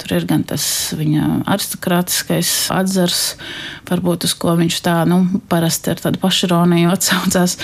tur 0.02 0.16
ir 0.18 0.28
gan 0.30 0.46
tas 0.48 0.66
viņa 0.98 1.44
aristokrātiskais 1.52 2.52
atzars, 2.74 3.22
varbūt 3.90 4.28
uz 4.30 4.36
ko 4.40 4.56
viņš 4.60 4.82
tā, 4.86 4.98
nu, 5.10 5.24
parasti 5.52 5.94
ar 5.94 6.02
tādu 6.02 6.22
pašironiju 6.24 6.92
atsaucās, 6.96 7.58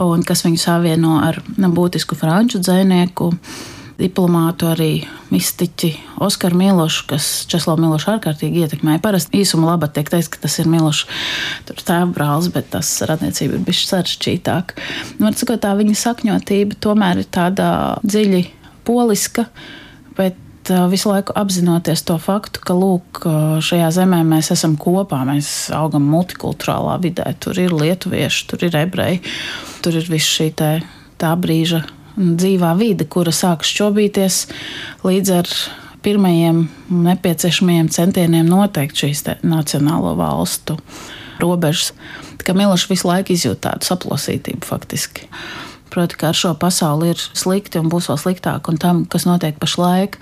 un 0.00 0.24
kas 0.26 0.46
viņu 0.46 0.62
savieno 0.62 1.18
ar 1.24 1.40
nu, 1.58 1.70
būtisku 1.74 2.18
franču 2.18 2.62
dzēnieku 2.62 3.32
diplomātu, 3.98 4.66
arī 4.72 5.04
mistiķi 5.30 5.90
Oskaru 6.24 6.58
Milošu, 6.58 7.04
kas 7.12 7.28
Česlavu 7.50 7.84
Milošu 7.84 8.10
ārkārtīgi 8.14 8.64
ietekmēja. 8.64 9.02
Parasti 9.04 9.40
īsuma 9.42 9.70
labā 9.72 9.88
tiek 9.94 10.10
teikt, 10.10 10.32
ka 10.34 10.42
tas 10.42 10.58
ir 10.58 10.70
Milošs 10.70 11.06
tēva 11.70 12.08
brālis, 12.10 12.50
bet 12.54 12.72
tas 12.74 12.90
radniecība 13.06 13.58
ir 13.58 13.64
bijusi 13.66 13.88
sarežģītāk. 13.92 14.74
Nu, 15.20 15.30
sakot, 15.30 15.62
tā 15.62 15.74
viņa 15.78 15.94
sakņotība 16.00 16.80
tomēr 16.82 17.22
ir 17.22 17.30
tāda 17.30 17.68
dziļi 18.02 18.42
poliska, 18.86 19.46
bet 20.18 20.40
visu 20.90 21.10
laiku 21.10 21.34
apzinoties 21.36 22.02
to 22.08 22.18
faktu, 22.18 22.62
ka 22.64 22.74
lūk, 22.74 23.24
šajā 23.64 23.90
zemē 23.94 24.22
mēs 24.26 24.50
esam 24.54 24.78
kopā, 24.80 25.22
mēs 25.28 25.68
augam 25.76 26.06
multikulturālā 26.10 26.98
vidē. 27.04 27.30
Tur 27.38 27.60
ir 27.60 27.74
lietuvieši, 27.76 28.46
tur 28.50 28.64
ir 28.64 28.78
ebreji, 28.80 29.20
tur 29.84 29.98
ir 30.00 30.08
viss 30.08 30.38
šī 30.38 30.50
tā 30.56 31.36
brīža 31.38 31.84
dzīvā 32.16 32.74
vide, 32.78 33.06
kura 33.10 33.32
sāk 33.34 33.64
šķobīties 33.66 34.40
līdz 35.06 35.34
ar 35.38 35.50
pirmajiem 36.04 36.64
nepieciešamajiem 37.04 37.90
centieniem 37.92 38.48
noteikt 38.48 39.00
šīs 39.00 39.24
nacionālo 39.42 40.14
valstu 40.18 40.76
robežas. 41.40 41.92
Kā 42.44 42.52
Milošs 42.52 42.90
visu 42.90 43.08
laiku 43.08 43.32
izjūt 43.32 43.62
tādu 43.64 43.88
saplosītību 43.88 44.68
faktiski. 44.68 45.30
Proti, 45.94 46.16
ka 46.18 46.32
ar 46.32 46.34
šo 46.34 46.50
pasauli 46.58 47.12
ir 47.12 47.20
slikti 47.22 47.78
un 47.78 47.86
būs 47.92 48.08
vēl 48.10 48.18
sliktāk, 48.18 48.66
un 48.66 48.80
tam, 48.82 49.04
kas 49.06 49.28
notiek 49.28 49.60
pašlaik, 49.62 50.16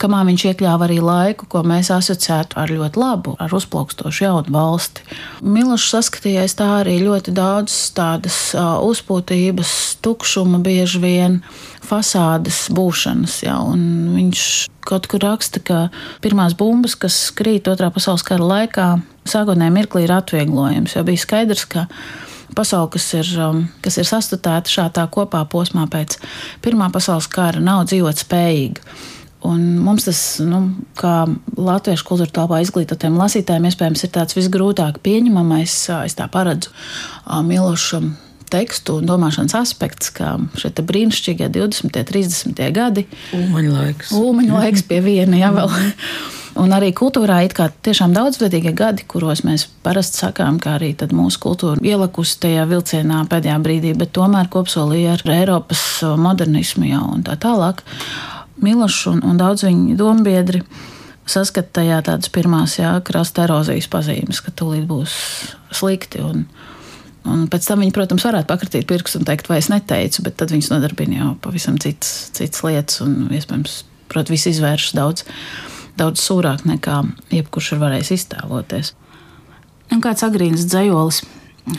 kamā 0.00 0.22
viņš 0.24 0.44
iekļāva 0.48 0.86
arī 0.86 0.96
laiku, 1.04 1.44
ko 1.52 1.60
mēs 1.66 1.90
asociētu 1.92 2.56
ar 2.56 2.72
ļoti 2.72 3.02
labu, 3.02 3.34
ar 3.36 3.52
uzplaukstošu 3.52 4.24
jaunu 4.24 4.54
valsti. 4.54 5.04
Milošs 5.44 5.90
saskatījās 5.92 6.56
tā 6.56 6.70
arī 6.78 6.96
ļoti 7.04 7.34
daudz 7.36 7.76
tādas 7.96 8.38
uh, 8.56 8.78
uzpūtības, 8.86 9.74
tukšuma 10.00 10.62
bieži 10.64 11.02
vien 11.04 11.38
fasādes 11.84 12.62
būšanas. 12.72 13.42
Ja, 13.44 13.58
viņš 13.60 14.46
kaut 14.88 15.10
kur 15.10 15.20
raksta, 15.26 15.60
ka 15.60 15.82
pirmās 16.24 16.56
bumbas, 16.56 16.96
kas 16.96 17.26
krīt 17.36 17.68
otrā 17.68 17.92
pasaules 17.92 18.24
kara 18.24 18.48
laikā, 18.54 18.88
sākotnējā 19.28 19.76
mirklī 19.76 20.08
ir 20.08 20.16
atvieglojums, 20.16 20.96
jo 20.96 21.04
bija 21.04 21.28
skaidrs, 21.28 21.68
ka 21.68 21.90
pasaule, 22.56 22.90
kas 22.94 23.06
ir, 23.18 23.30
um, 23.42 23.64
kas 23.84 23.98
ir 24.00 24.08
sastutēta 24.08 24.70
šādā 24.70 25.06
kopā 25.12 25.42
posmā 25.50 25.86
pēc 25.90 26.18
Pirmā 26.64 26.90
pasaules 26.92 27.28
kara, 27.30 27.62
nav 27.62 27.86
dzīvot 27.90 28.24
spējīga. 28.24 28.84
Un 29.48 29.62
mums 29.80 30.04
tas, 30.04 30.18
nu, 30.44 30.58
kā 31.00 31.24
latviešu 31.56 32.04
kultūra 32.04 32.34
telpā 32.40 32.58
izglītotiem 32.60 33.16
lasītājiem, 33.16 33.70
iespējams, 33.70 34.02
ir 34.04 34.12
tāds 34.12 34.36
visgrūtāk 34.36 35.00
pieņemamais, 35.04 35.76
es 36.04 36.18
tā 36.18 36.26
paredzu, 36.32 36.74
Miloša 37.24 38.02
tekstu 38.50 38.98
un 39.00 39.08
domāšanas 39.08 39.56
aspekts, 39.60 40.10
kā 40.14 40.34
šie 40.58 40.72
brīnišķīgie 40.74 41.48
20. 41.54 41.86
un 41.86 42.10
30. 42.10 42.60
gadi. 42.76 43.06
Ulmaņa 43.36 43.72
laiks. 43.76 44.12
Ulmaņa 44.16 44.60
laiks 44.60 44.84
pie 44.88 45.00
viena, 45.04 45.38
jā, 45.40 45.50
vēl. 45.54 45.72
Un 46.60 46.72
arī 46.74 46.90
kultūrā 46.96 47.38
ir 47.46 47.54
tiešām 47.54 48.12
daudzveidīgi 48.16 48.72
gadi, 48.74 49.04
kuros 49.08 49.44
mēs 49.46 49.68
parasti 49.84 50.24
sakām, 50.24 50.58
ka 50.62 50.74
arī 50.80 50.92
mūsu 51.14 51.38
kultūra 51.42 51.78
ielakusi 51.78 52.40
tajā 52.42 52.66
vilcienā 52.70 53.22
pēdējā 53.30 53.58
brīdī, 53.62 53.94
bet 53.96 54.12
tomēr 54.18 54.50
kopsolīja 54.50 55.14
ar 55.14 55.34
Eiropas 55.36 55.84
modernismu 56.18 56.90
jau 56.90 57.04
un 57.14 57.22
tā 57.26 57.38
tālāk. 57.40 57.84
Milošs 58.60 59.06
un, 59.12 59.22
un 59.24 59.38
daudz 59.40 59.64
viņa 59.64 59.96
dombiedri 59.96 60.64
saskata 61.30 61.80
tajā 61.80 62.00
tādas 62.08 62.32
pirmās 62.34 62.76
jā, 62.80 62.96
krasta 63.06 63.46
erozijas 63.46 63.86
pazīmes, 63.92 64.42
ka 64.42 64.52
tūlīt 64.52 64.88
būs 64.90 65.14
slikti. 65.76 66.24
Un, 66.26 66.44
Un 67.28 67.48
pēc 67.52 67.66
tam 67.68 67.82
viņi, 67.84 67.92
protams, 67.92 68.24
varētu 68.24 68.48
pakratīt 68.48 68.86
pirkstu 68.88 69.20
un 69.20 69.26
teikt, 69.28 69.50
vai 69.50 69.58
es 69.60 69.68
neteicu, 69.68 70.22
bet 70.24 70.38
tad 70.40 70.54
viņas 70.54 70.70
nodarbina 70.72 71.18
jau 71.18 71.32
pavisam 71.44 71.76
citas, 71.82 72.30
citas 72.36 72.62
lietas, 72.64 73.02
un 73.04 73.28
iespējams, 73.28 73.82
protams, 74.08 74.32
viss 74.32 74.48
izvēršas 74.54 74.96
daudz 74.96 75.26
daudz 76.00 76.22
sūrāk 76.24 76.64
nekā 76.68 77.02
jebkurš 77.34 77.74
ir 77.74 77.82
varējis 77.82 78.14
iztēloties. 78.16 78.94
Un 79.90 80.02
kāds 80.04 80.24
agrīns 80.24 80.66
dzējolis, 80.70 81.24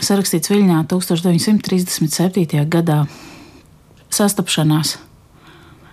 sarakstīts 0.04 0.52
Viļņā 0.52 0.82
1937. 0.90 2.66
gadā- 2.70 3.06
sastapšanās. 4.18 4.98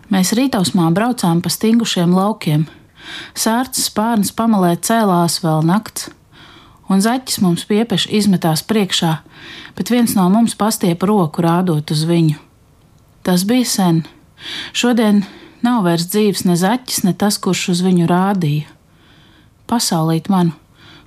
Mēs 0.10 0.34
rītausmā 0.36 0.90
braucām 0.94 1.42
pa 1.42 1.50
stingušiem 1.50 2.14
laukiem, 2.14 2.68
sārts 3.34 3.88
spārns 3.88 4.34
pamalē 4.34 4.76
cēlās 4.78 5.40
vēl 5.46 5.64
nakts, 5.64 6.10
un 6.90 7.02
zaķis 7.06 7.42
mums 7.46 7.66
piepeši 7.70 8.12
izmetās 8.20 8.66
priekšā, 8.66 9.18
bet 9.78 9.92
viens 9.94 10.16
no 10.18 10.28
mums 10.34 10.58
pastiepa 10.60 11.10
roku 11.10 11.46
rādot 11.46 11.94
uz 11.94 12.06
viņu. 12.10 12.40
Tas 13.24 13.46
bija 13.46 13.68
sen. 13.68 14.04
Šodien 14.74 15.24
Nav 15.60 15.84
vairs 15.84 16.08
dzīves 16.08 16.46
ne 16.48 16.56
zaķis, 16.56 17.02
ne 17.04 17.12
tas, 17.20 17.36
kurš 17.42 17.66
uz 17.74 17.82
viņu 17.84 18.08
rādīja. 18.08 18.70
Pasaulīt 19.68 20.30
manu, 20.32 20.54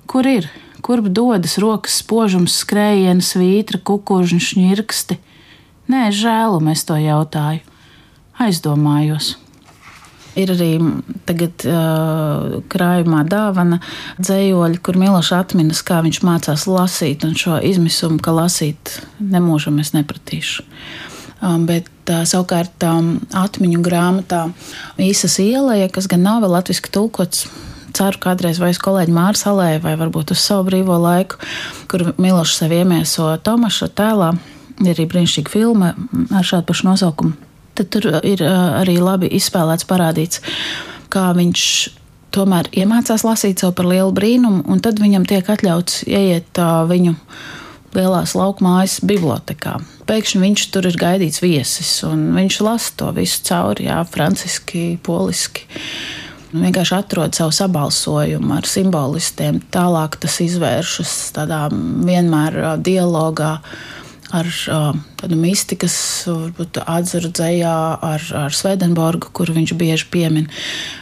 kur 0.05 0.27
ir, 0.29 0.47
kurp 0.85 1.09
dodas 1.09 1.57
rokas 1.61 1.97
spožums, 2.03 2.59
skrējiens, 2.61 3.33
vītra, 3.39 3.81
kukurūžņu 3.81 4.43
šņirksti. 4.49 5.17
Nē, 5.89 6.05
žēlu 6.13 6.61
mēs 6.63 6.85
to 6.85 6.99
jautāju. 7.01 7.65
Aizdomājos. 8.43 9.33
Ir 10.39 10.49
arī 10.49 10.71
tagad 11.29 11.63
uh, 11.69 12.55
krājumā 12.73 13.21
dāvana 13.29 13.77
dzējoļi, 14.17 14.79
kur 14.81 14.97
Miloš 14.97 15.29
atminas, 15.37 15.83
kā 15.85 15.99
viņš 16.05 16.21
mācās 16.25 16.65
lasīt, 16.69 17.25
un 17.27 17.35
šo 17.37 17.59
izmisumu, 17.61 18.17
ka 18.23 18.33
lasīt 18.33 18.95
nemūžam 19.21 19.77
es 19.83 19.93
nepratīšu. 19.93 20.65
Um, 21.43 21.67
bet 21.69 21.91
uh, 22.09 22.23
savukārt 22.25 22.85
um, 22.87 23.17
atmiņu 23.35 23.83
grāmatā 23.85 24.47
īsas 24.97 25.37
ielēja, 25.43 25.91
kas 25.93 26.09
gan 26.09 26.25
nav 26.25 26.41
vēl 26.41 26.55
latviski 26.55 26.89
tulkots, 26.93 27.45
ceru, 27.93 28.17
kādreiz 28.25 28.57
vai 28.63 28.71
uz 28.73 28.81
kolēģi 28.81 29.13
Mārs 29.13 29.45
Alē, 29.49 29.75
vai 29.83 29.93
varbūt 30.01 30.33
uz 30.33 30.41
savu 30.41 30.71
brīvo 30.71 30.97
laiku, 31.03 31.37
kur 31.91 32.09
Milošs 32.17 32.63
sev 32.63 32.73
iemieso 32.73 33.29
Tomaša 33.45 33.93
tēlā. 33.93 34.33
Ir 34.81 34.95
arī 34.95 35.05
brīnišķīga 35.05 35.53
filma 35.53 35.93
ar 36.33 36.47
šādu 36.47 36.71
pašu 36.71 36.89
nosaukumu 36.89 37.52
tad 37.77 37.89
tur 37.93 38.07
ir 38.21 38.43
arī 38.45 38.99
labi 39.01 39.31
izspēlēts, 39.37 39.87
parādīts, 39.89 40.41
kā 41.13 41.31
viņš 41.37 41.65
tomēr 42.33 42.69
iemācās 42.73 43.25
lasīt 43.25 43.61
sev 43.61 43.75
par 43.77 43.87
lielu 43.89 44.13
brīnumu, 44.15 44.63
un 44.69 44.81
tad 44.83 45.01
viņam 45.01 45.27
tiek 45.29 45.49
atļauts 45.53 46.03
ieiet 46.09 46.61
viņu 46.89 47.15
lielās 47.93 48.33
laukmājas 48.37 48.99
bibliotekā. 49.05 49.77
Pēkšņi 50.09 50.41
viņš 50.41 50.65
tur 50.73 50.87
ir 50.89 50.97
gaidīts 50.99 51.43
viesis, 51.43 51.91
un 52.07 52.31
viņš 52.35 52.59
lasa 52.65 52.97
to 52.99 53.11
visu 53.15 53.43
cauri, 53.47 53.87
jā, 53.87 54.01
franciski, 54.09 54.97
poliski. 55.05 55.67
Vienkārši 56.53 56.93
atrod 56.99 57.33
savu 57.33 57.53
sabalsojumu 57.55 58.53
ar 58.59 58.67
simbolistiem. 58.69 59.57
Tālāk 59.73 60.19
tas 60.21 60.37
izvēršas 60.43 61.13
tādā 61.33 61.63
vienmēr 61.73 62.59
dialogā 62.85 63.55
ar 64.33 64.49
tādu 65.19 65.37
mistikas, 65.37 65.95
varbūt 66.27 66.79
atzaru 66.81 67.29
dzējā 67.33 67.75
ar, 68.03 68.25
ar 68.43 68.55
Svedenborgu, 68.55 69.29
kuru 69.35 69.55
viņš 69.55 69.73
bieži 69.77 70.07
piemin. 70.13 70.49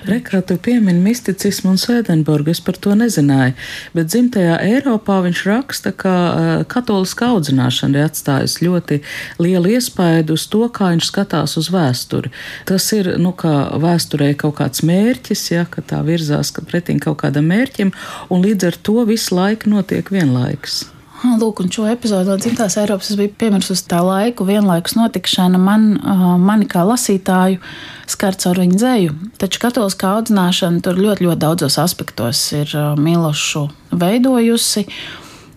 Rekā 0.10 0.42
tu 0.46 0.58
piemini 0.62 1.00
misticismu 1.02 1.74
un 1.74 1.80
Svedenborgu, 1.82 2.52
es 2.52 2.62
par 2.64 2.78
to 2.82 2.94
nezināju, 2.98 3.56
bet 3.96 4.12
dzimtajā 4.12 4.60
Eiropā 4.68 5.22
viņš 5.26 5.44
raksta, 5.48 5.96
ka 5.96 6.16
katoliska 6.72 7.32
audzināšana 7.32 8.02
ir 8.02 8.10
atstājusi 8.10 8.68
ļoti 8.68 9.02
lielu 9.42 9.76
iespaidu 9.78 10.36
uz 10.36 10.48
to, 10.52 10.66
kā 10.68 10.92
viņš 10.94 11.12
skatās 11.12 11.58
uz 11.62 11.72
vēsturi. 11.74 12.34
Tas 12.70 12.92
ir, 12.98 13.14
nu, 13.22 13.34
kā 13.38 13.56
vēsturē 13.82 14.34
kaut 14.40 14.60
kāds 14.60 14.84
mērķis, 14.88 15.48
ja, 15.56 15.68
ka 15.72 15.84
tā 15.86 16.04
virzās 16.08 16.52
ka 16.52 16.66
pretīm 16.68 17.00
kaut 17.02 17.22
kādam 17.24 17.48
mērķim, 17.52 17.96
un 18.30 18.44
līdz 18.44 18.72
ar 18.74 18.82
to 18.84 19.06
visu 19.08 19.38
laiku 19.40 19.72
notiek 19.72 20.12
vienlaiks. 20.12 20.84
Lūk, 21.22 21.60
un 21.62 21.70
šo 21.70 21.84
epizodu 21.86 22.32
no 22.32 22.36
dzimtās 22.42 22.80
Eiropas 22.82 23.12
es 23.14 23.18
biju 23.20 23.30
piemirsus 23.38 23.84
tā 23.86 24.00
laiku, 24.02 24.46
vienlaikus 24.48 24.96
notikšana 24.98 25.60
man, 25.62 25.92
mani 26.42 26.66
kā 26.70 26.82
lasītāju 26.88 27.60
skar 28.10 28.38
caur 28.42 28.58
viņu 28.64 28.80
dzēju. 28.82 29.14
Taču 29.42 29.62
katoliskā 29.62 30.16
audzināšana 30.18 30.82
tur 30.82 30.98
ļoti, 30.98 31.28
ļoti 31.28 31.42
daudzos 31.44 31.78
aspektos 31.84 32.42
ir 32.58 32.74
Milošu 32.98 33.68
veidojusi. 33.94 34.88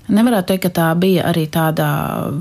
Nevarētu 0.04 0.50
teikt, 0.50 0.62
ka 0.66 0.70
tā 0.76 0.86
bija 1.00 1.22
arī 1.30 1.46
tāda 1.48 1.86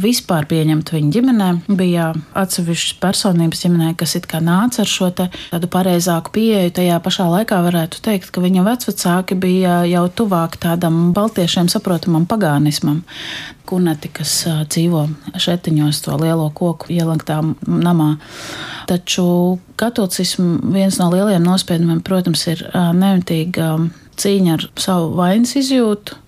vispār 0.04 0.44
pieņemta 0.50 0.98
viņa 0.98 1.12
ģimenē. 1.16 1.48
Bija 1.80 2.10
atsevišķas 2.36 2.98
personības 3.00 3.62
ģimenē, 3.64 3.94
kas 4.00 4.18
it 4.20 4.26
kā 4.28 4.42
nāca 4.44 4.82
ar 4.84 4.90
šo 4.92 5.08
tādu 5.16 5.70
pareizāku 5.72 6.34
pieeju. 6.36 6.74
Tajā 6.76 6.98
pašā 7.06 7.30
laikā 7.32 7.62
varētu 7.64 8.02
teikt, 8.04 8.34
ka 8.36 8.44
viņa 8.44 8.66
vecvecāki 8.68 9.38
bija 9.40 9.78
jau 9.88 10.04
tuvāk 10.12 10.58
tādam 10.60 11.14
baltiešiem 11.16 11.70
saprotamam 11.72 12.26
pagānismam. 12.28 13.06
Kuneti, 13.64 14.12
kas 14.12 14.34
dzīvo 14.68 15.06
šetiņos 15.40 16.02
to 16.04 16.18
lielo 16.20 16.50
koku 16.52 16.92
ielaktā 16.92 17.40
namā. 17.64 18.18
Taču 18.92 19.26
katolicismu 19.80 20.74
viens 20.76 21.00
no 21.00 21.08
lielajiem 21.14 21.48
nospiedumiem, 21.48 22.04
protams, 22.04 22.44
ir 22.52 22.66
nemitīga 22.76 23.78
cīņa 24.20 24.58
ar 24.58 24.68
savu 24.84 25.16
vainas 25.16 25.56
izjūtu 25.64 26.20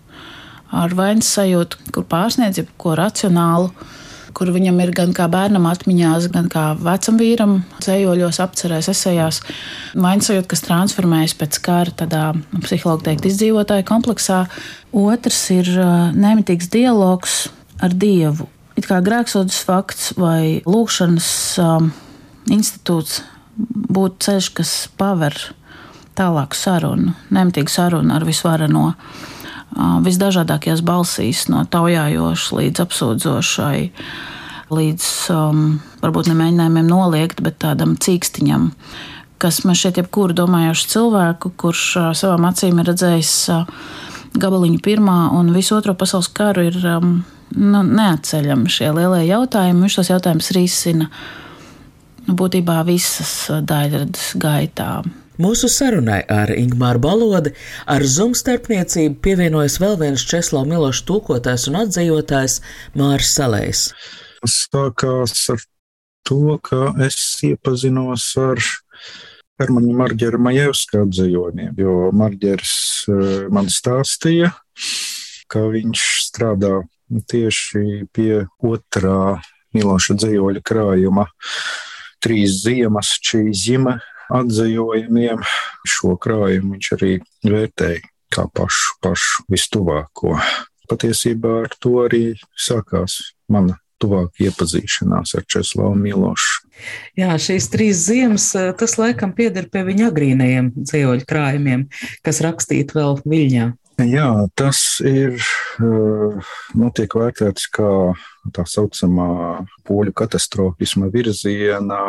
ar 0.76 0.96
vainas 0.96 1.30
sajūtu, 1.38 1.80
kur 1.96 2.06
pārsniedz 2.10 2.60
jebko 2.62 2.96
racionālu, 3.00 3.72
kur 4.36 4.52
viņam 4.52 4.80
ir 4.84 4.92
gan 4.96 5.14
kā 5.16 5.30
bērnam 5.32 5.68
atmiņās, 5.70 6.28
gan 6.34 6.50
kā 6.52 6.66
vecam 6.76 7.20
vīram, 7.20 7.54
dzējoļos, 7.80 8.42
apcerēs, 8.44 8.90
esejās. 8.92 9.40
Vainas 9.96 10.28
sajūta, 10.30 10.50
kas 10.52 10.66
transformējas 10.66 11.36
pēc 11.40 11.60
kara 11.64 11.94
tādā 12.04 12.24
psihologa 12.66 13.10
teikt 13.10 13.30
izdzīvotāja 13.32 13.86
kompleksā. 13.88 14.44
Otrs 14.96 15.40
ir 15.56 15.72
nemitīgs 16.16 16.68
dialogs 16.74 17.46
ar 17.84 17.96
Dievu. 17.96 18.50
It 18.76 18.90
kā 18.90 19.00
grēksodas 19.04 19.62
fakts 19.64 20.12
vai 20.20 20.60
lūkšanas 20.68 21.30
um, 21.64 21.94
institūts 22.52 23.22
būtu 23.56 24.20
ceļš, 24.28 24.50
kas 24.58 24.74
paver 25.00 25.38
tālāku 26.16 26.60
sarunu, 26.60 27.16
nemitīgu 27.32 27.72
sarunu 27.72 28.18
ar 28.18 28.28
visvareno. 28.28 28.90
No 28.92 29.35
visdažādākajās 29.76 30.84
balsīs, 30.86 31.46
no 31.52 31.66
taujājošas 31.72 32.54
līdz 32.56 32.84
apsūdzošai, 32.86 33.80
līdz 34.76 35.10
um, 35.36 35.66
varbūt 36.02 36.32
ne 36.32 36.38
mēģinājumiem 36.40 36.90
noliegt, 36.90 37.44
bet 37.46 37.60
tādam 37.64 37.96
cīkstiņam, 38.02 38.72
kas 39.42 39.62
man 39.68 39.78
šķiet, 39.78 40.02
jebkuru 40.02 40.38
domājošu 40.38 40.90
cilvēku, 40.96 41.54
kurš 41.60 41.86
uh, 42.00 42.12
savām 42.18 42.48
acīm 42.50 42.80
ir 42.82 42.90
redzējis 42.92 43.34
uh, 43.54 43.68
gabaliņu 44.40 44.82
pirmā 44.84 45.20
un 45.36 45.54
visu 45.56 45.76
otro 45.78 45.96
pasaules 45.98 46.32
karu, 46.36 46.70
ir 46.72 46.80
um, 46.96 47.18
nu, 47.56 47.84
neatceļami 47.84 48.72
šie 48.72 48.92
lielie 48.96 49.26
jautājumi. 49.28 49.86
Viņš 49.86 50.00
tos 50.00 50.12
jautājumus 50.14 50.52
risina 50.56 51.10
būtībā 52.26 52.80
visas 52.88 53.36
daļradas 53.70 54.34
gaitā. 54.42 54.90
Mūsu 55.36 55.68
sarunai 55.68 56.22
ar 56.32 56.52
Ingmāru 56.56 57.02
Balodi 57.04 57.52
ar 57.92 58.04
Zoom 58.08 58.32
starpniecību 58.38 59.18
pievienojas 59.20 59.76
vēl 59.84 59.98
viens 60.00 60.24
Česlavs 60.24 60.70
Milošs 60.70 61.04
tūkotājs 61.10 61.68
un 61.68 61.82
atzījotājs 61.82 62.62
Mārs 62.96 63.34
Salējs. 63.36 63.82
Sākās 64.48 65.36
ar 65.52 65.60
to, 66.28 66.56
ka 66.64 66.94
es 67.04 67.18
iepazinos 67.44 68.30
ar 68.40 68.64
Hermanu 69.60 69.98
Marģeru 70.00 70.40
Majevska 70.46 71.04
atzījumiem, 71.04 71.76
jo 71.84 72.14
Marģers 72.16 72.78
eh, 73.12 73.36
man 73.52 73.68
stāstīja, 73.72 74.54
ka 75.52 75.68
viņš 75.76 76.08
strādā 76.30 76.78
tieši 77.28 78.06
pie 78.16 78.46
otrā 78.64 79.42
Miloša 79.76 80.16
dzīvoļa 80.16 80.64
krājuma 80.64 81.28
trīs 82.24 82.62
ziemas, 82.64 83.18
šī 83.20 83.50
zima 83.52 84.00
atzījumiem. 84.34 85.42
Šo 85.86 86.16
krājumu 86.22 86.76
viņš 86.76 86.92
arī 86.98 87.14
vērtēja 87.46 88.04
kā 88.36 88.48
pašu, 88.52 89.00
pašu 89.06 89.46
vistuvāko. 89.52 90.36
Patiesībā 90.90 91.62
ar 91.66 91.74
to 91.82 91.98
arī 92.04 92.24
sākās 92.62 93.18
mana 93.50 93.80
tuvāka 94.02 94.44
iepazīšanās 94.46 95.36
ar 95.40 95.46
Česlavu 95.50 95.96
Milošu. 95.98 96.66
Jā, 97.18 97.32
šīs 97.40 97.70
trīs 97.72 98.04
ziemas, 98.10 98.50
tas 98.52 98.98
laikam 99.00 99.32
pieder 99.36 99.70
pie 99.72 99.86
viņa 99.88 100.10
agrīnajiem 100.12 100.72
dzīvoļu 100.82 101.28
krājumiem, 101.30 101.88
kas 102.26 102.44
rakstīti 102.44 102.98
vēl 102.98 103.22
Viļņā. 103.24 103.70
Jā, 103.96 104.28
tas 104.60 104.80
ir, 105.08 105.40
nu, 105.80 106.90
tiek 106.92 107.14
vērtēts 107.16 107.70
kā 107.72 107.92
tā 108.52 108.66
saucamā 108.68 109.28
poļu 109.88 110.12
katastrofisma 110.20 111.08
virziena 111.14 112.02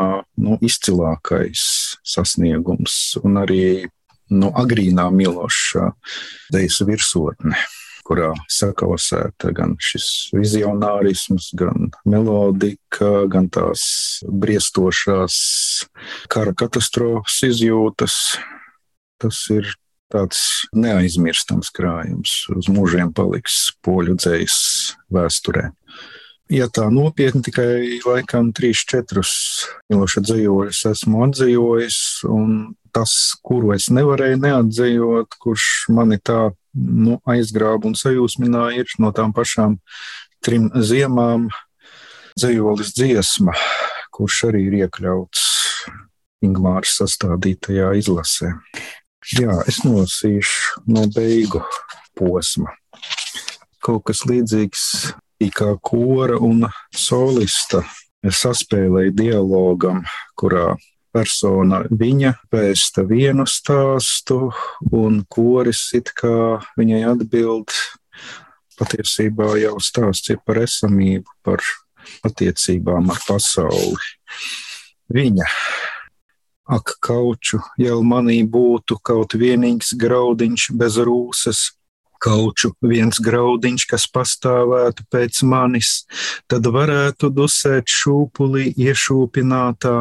nu, 0.43 0.59
izcilākais 0.67 1.63
sasniegums 2.03 2.97
un 3.23 3.39
arī 3.45 3.87
nu, 4.35 4.51
agrīnā 4.51 5.07
Miloša 5.15 5.93
dejas 6.51 6.83
virsotne 6.89 7.55
kurā 8.07 8.33
sakausēta 8.51 9.51
gan 9.55 9.75
šis 9.83 10.31
vizionārisms, 10.35 11.51
gan 11.59 11.91
melodika, 12.07 13.27
gan 13.31 13.49
tās 13.51 13.87
briestošās 14.27 15.39
kara 16.31 16.55
katastrofas 16.55 17.41
izjūtas. 17.47 18.21
Tas 19.23 19.41
ir 19.55 19.75
tāds 20.13 20.41
neaizmirstams 20.77 21.73
krājums. 21.75 22.45
Uz 22.55 22.71
mūžiem 22.73 23.13
paliks 23.17 23.73
poļu 23.85 24.17
dzējas 24.21 24.59
vēsturē. 25.13 25.71
Ja 26.53 26.69
tā 26.71 26.87
nopietni, 26.95 27.43
tikai 27.43 27.99
laikam 28.05 28.53
3-4 28.55 29.25
Miloša 29.91 30.23
dzējoļus 30.23 30.85
esmu 30.93 31.25
atzījis, 31.27 31.97
un 32.31 32.53
tas, 32.95 33.35
kuru 33.43 33.73
es 33.75 33.89
nevarēju 33.91 34.39
neatzījot, 34.45 35.35
kurš 35.43 35.67
mani 35.91 36.21
tā 36.23 36.53
nu, 36.77 37.19
aizgrāba 37.27 37.91
un 37.91 37.99
sajūsmināja, 37.99 38.85
ir 38.85 38.95
no 39.03 39.11
tām 39.17 39.35
pašām 39.35 39.81
trim 40.45 40.71
ziemām 40.71 41.49
dzējolis 42.39 42.95
dziesma, 42.95 43.57
kurš 44.15 44.45
arī 44.53 44.69
ir 44.69 44.81
iekļauts 44.85 45.51
Ingmāras 46.45 46.99
sastādītajā 47.01 47.95
izlasē. 47.99 48.53
Jā, 49.35 49.57
es 49.67 49.81
nolasīšu 49.83 50.85
no 50.95 51.09
beigu 51.11 51.59
posma. 52.15 52.71
kaut 53.83 54.05
kas 54.07 54.21
līdzīgs 54.27 54.83
kā 55.51 55.73
kora 55.83 56.39
un 56.39 56.69
solista 56.95 57.81
saspēlēja 58.23 59.15
dialogam, 59.19 60.05
kurā 60.39 60.77
persona 61.11 61.83
viņa 61.91 62.37
vēsta 62.55 63.03
vienu 63.09 63.49
stāstu, 63.51 64.53
un 64.95 65.25
koris 65.27 65.89
it 65.99 66.15
kā 66.15 66.63
viņai 66.79 67.03
atbild. 67.11 67.75
Patiesībā 68.79 69.57
jau 69.59 69.75
stāsts 69.83 70.31
ir 70.31 70.39
par 70.47 70.63
esamību, 70.63 71.35
par 71.43 71.67
attiecībām 72.27 73.11
ar 73.11 73.23
pasauli. 73.27 74.11
Viņa, 75.11 75.51
ak, 76.67 76.97
kauču, 77.05 77.61
jau 77.79 78.01
manī 78.03 78.41
būtu 78.43 78.99
kaut 79.07 79.37
vienīgs 79.39 79.95
graudiņš 79.99 80.71
bez 80.75 80.99
rūsas, 80.99 81.61
kauču 82.23 82.73
viens 82.83 83.21
graudiņš, 83.23 83.87
kas 83.91 84.07
pastāvētu 84.11 85.07
pēc 85.13 85.43
manis, 85.47 86.05
tad 86.51 86.67
varētu 86.67 87.31
dusēt 87.31 87.93
šūpulī 87.93 88.73
iešūpinātā 88.75 89.97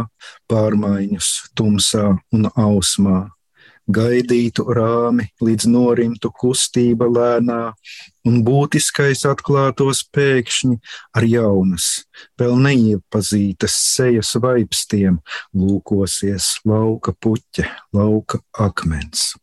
pārmaiņas 0.49 1.31
tumsā 1.55 2.15
un 2.33 2.49
ausmā. 2.55 3.34
Gaidītu 3.85 4.65
rāmi, 4.73 5.27
līdz 5.45 5.67
norimtu 5.69 6.31
kustība 6.33 7.05
lēnā, 7.05 7.59
un 8.25 8.39
būtiskais 8.45 9.21
atklātos 9.29 10.01
pēkšņi 10.09 10.79
ar 11.13 11.27
jaunas, 11.29 11.89
vēl 12.41 12.57
neiepazītas 12.65 13.77
sejas 13.93 14.33
vaipstiem, 14.41 15.21
lūkosies 15.53 16.55
lauka 16.65 17.13
puķe, 17.13 17.69
lauka 17.93 18.41
akmens. 18.57 19.35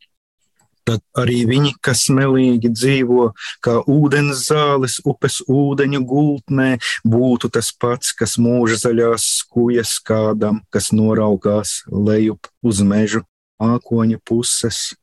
Tad 0.83 0.99
arī 1.15 1.45
viņi, 1.47 1.77
kas 1.79 2.09
melīgi 2.11 2.67
dzīvo 2.75 3.29
kā 3.63 3.77
ūdens 3.87 4.49
zāles 4.49 4.97
upes 5.07 5.39
ūdeņu 5.47 6.01
gultnē, 6.09 6.73
būtu 7.07 7.47
tas 7.55 7.71
pats, 7.71 8.11
kas 8.11 8.35
mūža 8.35 8.81
zaļās 8.81 9.29
skujas 9.39 9.95
kādam, 10.03 10.59
kas 10.67 10.91
noraugās 10.91 11.85
lejup 11.87 12.51
uz 12.67 12.83
mežu 12.83 13.23
ākoņa 13.63 14.19
puses. 14.27 14.93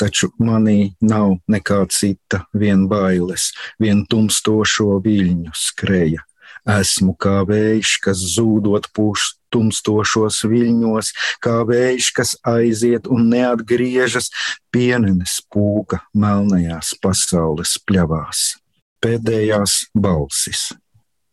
Taču 0.00 0.30
manī 0.40 0.94
nav 1.04 1.36
nekā 1.50 1.82
cita, 1.92 2.46
vien 2.56 2.86
bailes, 2.88 3.50
vien 3.80 4.06
tumstošo 4.08 4.96
viļņu 5.04 5.52
skreja. 5.52 6.24
Esmu 6.68 7.14
kā 7.20 7.40
vējš, 7.48 7.92
kas 8.04 8.22
zūdot 8.36 8.88
pūš 8.96 9.26
tumstošos 9.52 10.42
viļņos, 10.48 11.12
kā 11.44 11.60
vējš, 11.68 12.10
kas 12.16 12.34
aiziet 12.46 13.08
un 13.10 13.28
neatgriežas, 13.32 14.30
pienenes 14.72 15.40
pūka 15.52 16.02
melnajās 16.14 16.94
pasaules 17.02 17.76
pļavās. 17.88 18.54
Pēdējās 19.00 19.86
balsis 19.96 20.68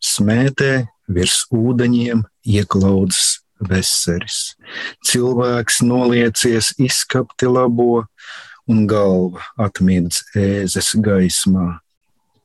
smētē 0.04 0.88
virs 1.08 1.44
ūdeņiem 1.54 2.24
ieklaudzes 2.48 3.37
veseris. 3.60 4.54
Cilvēks 5.06 5.82
noliecies 5.86 6.74
izskapti 6.78 7.50
labo, 7.50 8.04
un 8.68 8.86
galva 8.88 9.44
atmirdz 9.64 10.22
ēzes 10.36 10.94
gaismā 11.02 11.78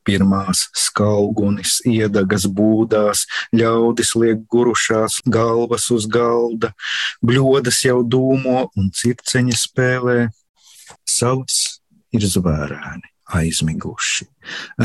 pirmās 0.04 0.67
skalgunis 0.76 1.80
iedagas 1.88 2.45
būdās, 2.52 3.26
ļaudis 3.56 4.13
liek 4.19 4.43
gurušās 4.52 5.21
galvas 5.23 5.89
uz 5.95 6.08
galda, 6.12 6.73
bļodas 7.23 7.84
jau 7.88 8.02
dūmo 8.04 8.67
un 8.80 8.91
circeņi 8.91 9.58
spēlē. 9.63 10.17
Salas 11.08 11.80
ir 12.15 12.26
zvērēni, 12.28 13.08
aizmiguši. 13.39 14.28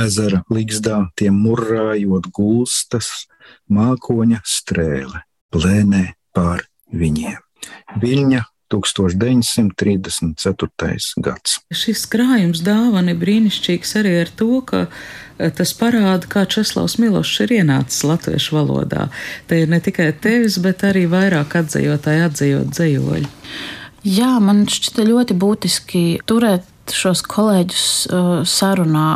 Ezera 0.04 0.44
līgzdā 0.54 1.02
tiem 1.18 1.38
murrājot 1.42 2.30
gulstas, 2.34 3.26
mākoņa 3.72 4.42
strēle 4.46 5.24
plēnē 5.52 6.17
pār 6.36 6.66
viņiem. 6.92 7.40
Viļņa 8.02 8.44
1934. 8.68 11.24
gads. 11.24 11.56
Šis 11.72 12.04
krājums 12.12 12.60
dāvana 12.64 13.10
ir 13.14 13.18
brīnišķīgs 13.22 13.94
arī 14.00 14.12
ar 14.22 14.30
to, 14.36 14.60
ka 14.68 14.78
e, 14.84 14.88
tas 15.48 15.70
parāda, 15.78 16.24
kā 16.28 16.42
Česlavs 16.44 16.98
Milošs 17.00 17.40
ir 17.46 17.50
ienācis 17.62 18.04
latviešu 18.04 18.50
valodā. 18.58 19.04
Te 19.48 19.54
ir 19.62 19.68
ne 19.72 19.80
tikai 19.80 20.12
tevis, 20.20 20.58
bet 20.60 20.84
arī 20.84 21.04
vairāk 21.08 21.48
atzējotāji 21.62 22.26
atzējot 22.28 22.68
dzējoļu. 22.76 23.28
Jā, 24.08 24.40
man 24.44 24.66
šķita 24.70 25.02
ļoti 25.08 25.34
būtiski 25.38 26.02
turēt 26.28 26.62
šos 26.94 27.22
kolēģus 27.28 27.86
uh, 28.08 28.28
sarunā. 28.48 29.08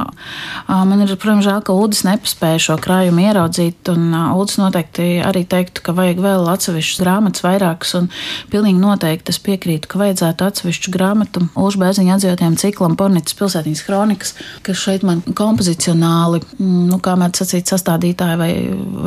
Uh, 0.67 0.83
man 0.89 1.05
ir, 1.05 1.13
protams, 1.17 1.47
žēl, 1.47 1.61
ka 1.67 1.77
Udis 1.77 2.03
nepaspēja 2.07 2.61
šo 2.67 2.77
krājumu 2.83 3.25
ieraudzīt, 3.25 3.91
un 3.93 4.09
uh, 4.11 4.33
Udis 4.39 4.59
noteikti 4.61 5.07
arī 5.25 5.45
teiktu, 5.49 5.85
ka 5.87 5.95
vajag 5.97 6.23
vēl 6.25 6.49
atsevišķas 6.53 7.03
grāmatas 7.03 7.45
vairākas, 7.45 7.95
un 7.99 8.09
pilnīgi 8.53 8.83
noteikti 8.83 9.35
es 9.35 9.41
piekrītu, 9.43 9.91
ka 9.91 10.01
vajadzētu 10.03 10.49
atsevišķu 10.49 10.95
grāmatu 10.95 11.45
Ulža 11.59 11.83
Bēziņa 11.83 12.17
atzītiem 12.19 12.59
ciklam 12.61 12.97
Pornitas 13.01 13.37
pilsētiņas 13.39 13.85
kronikas, 13.87 14.35
kas 14.67 14.83
šeit 14.83 15.07
man 15.07 15.25
kompozicionāli, 15.39 16.43
mm, 16.59 16.85
nu, 16.91 17.01
kā 17.03 17.17
mēdz 17.21 17.43
sacīt, 17.43 17.73
sastādītāji 17.73 18.41
vai, 18.41 18.53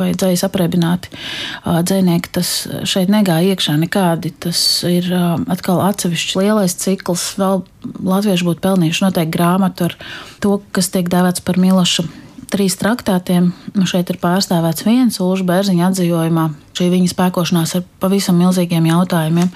vai 0.02 0.10
dzējas 0.16 0.46
apreibināti 0.48 1.12
uh, 1.12 1.80
dzēnieki, 1.86 2.34
tas 2.38 2.52
šeit 2.88 3.12
negāja 3.12 3.54
iekšā 3.54 3.76
nekādi. 3.80 4.34
Tas 4.46 4.60
ir 4.88 5.08
uh, 5.14 5.36
atkal 5.52 5.82
atsevišķs 5.86 6.38
lielais 6.40 6.76
cikls, 6.80 7.32
vēl 7.40 7.64
latvieši 8.04 8.46
būtu 8.46 8.62
pelnījuši 8.64 9.04
noteikti 9.06 9.34
grāmatu 9.36 9.90
ar 9.90 9.96
to, 10.42 10.60
kas 10.76 10.90
tiek 10.94 11.10
dēvēts 11.12 11.44
par 11.46 11.60
Miloša 11.60 12.06
trīs 12.52 12.76
traktātiem. 12.78 13.50
Nu, 13.74 13.86
šeit 13.88 14.10
ir 14.12 14.20
pārstāvēts 14.22 14.86
viens 14.86 15.20
Ulža 15.22 15.46
Bērziņa 15.48 15.90
atzījumā, 15.90 16.50
šī 16.76 16.90
viņa 16.92 17.12
spēkošanās 17.12 17.78
ar 17.78 17.86
pavisam 18.02 18.38
milzīgiem 18.40 18.86
jautājumiem. 18.90 19.50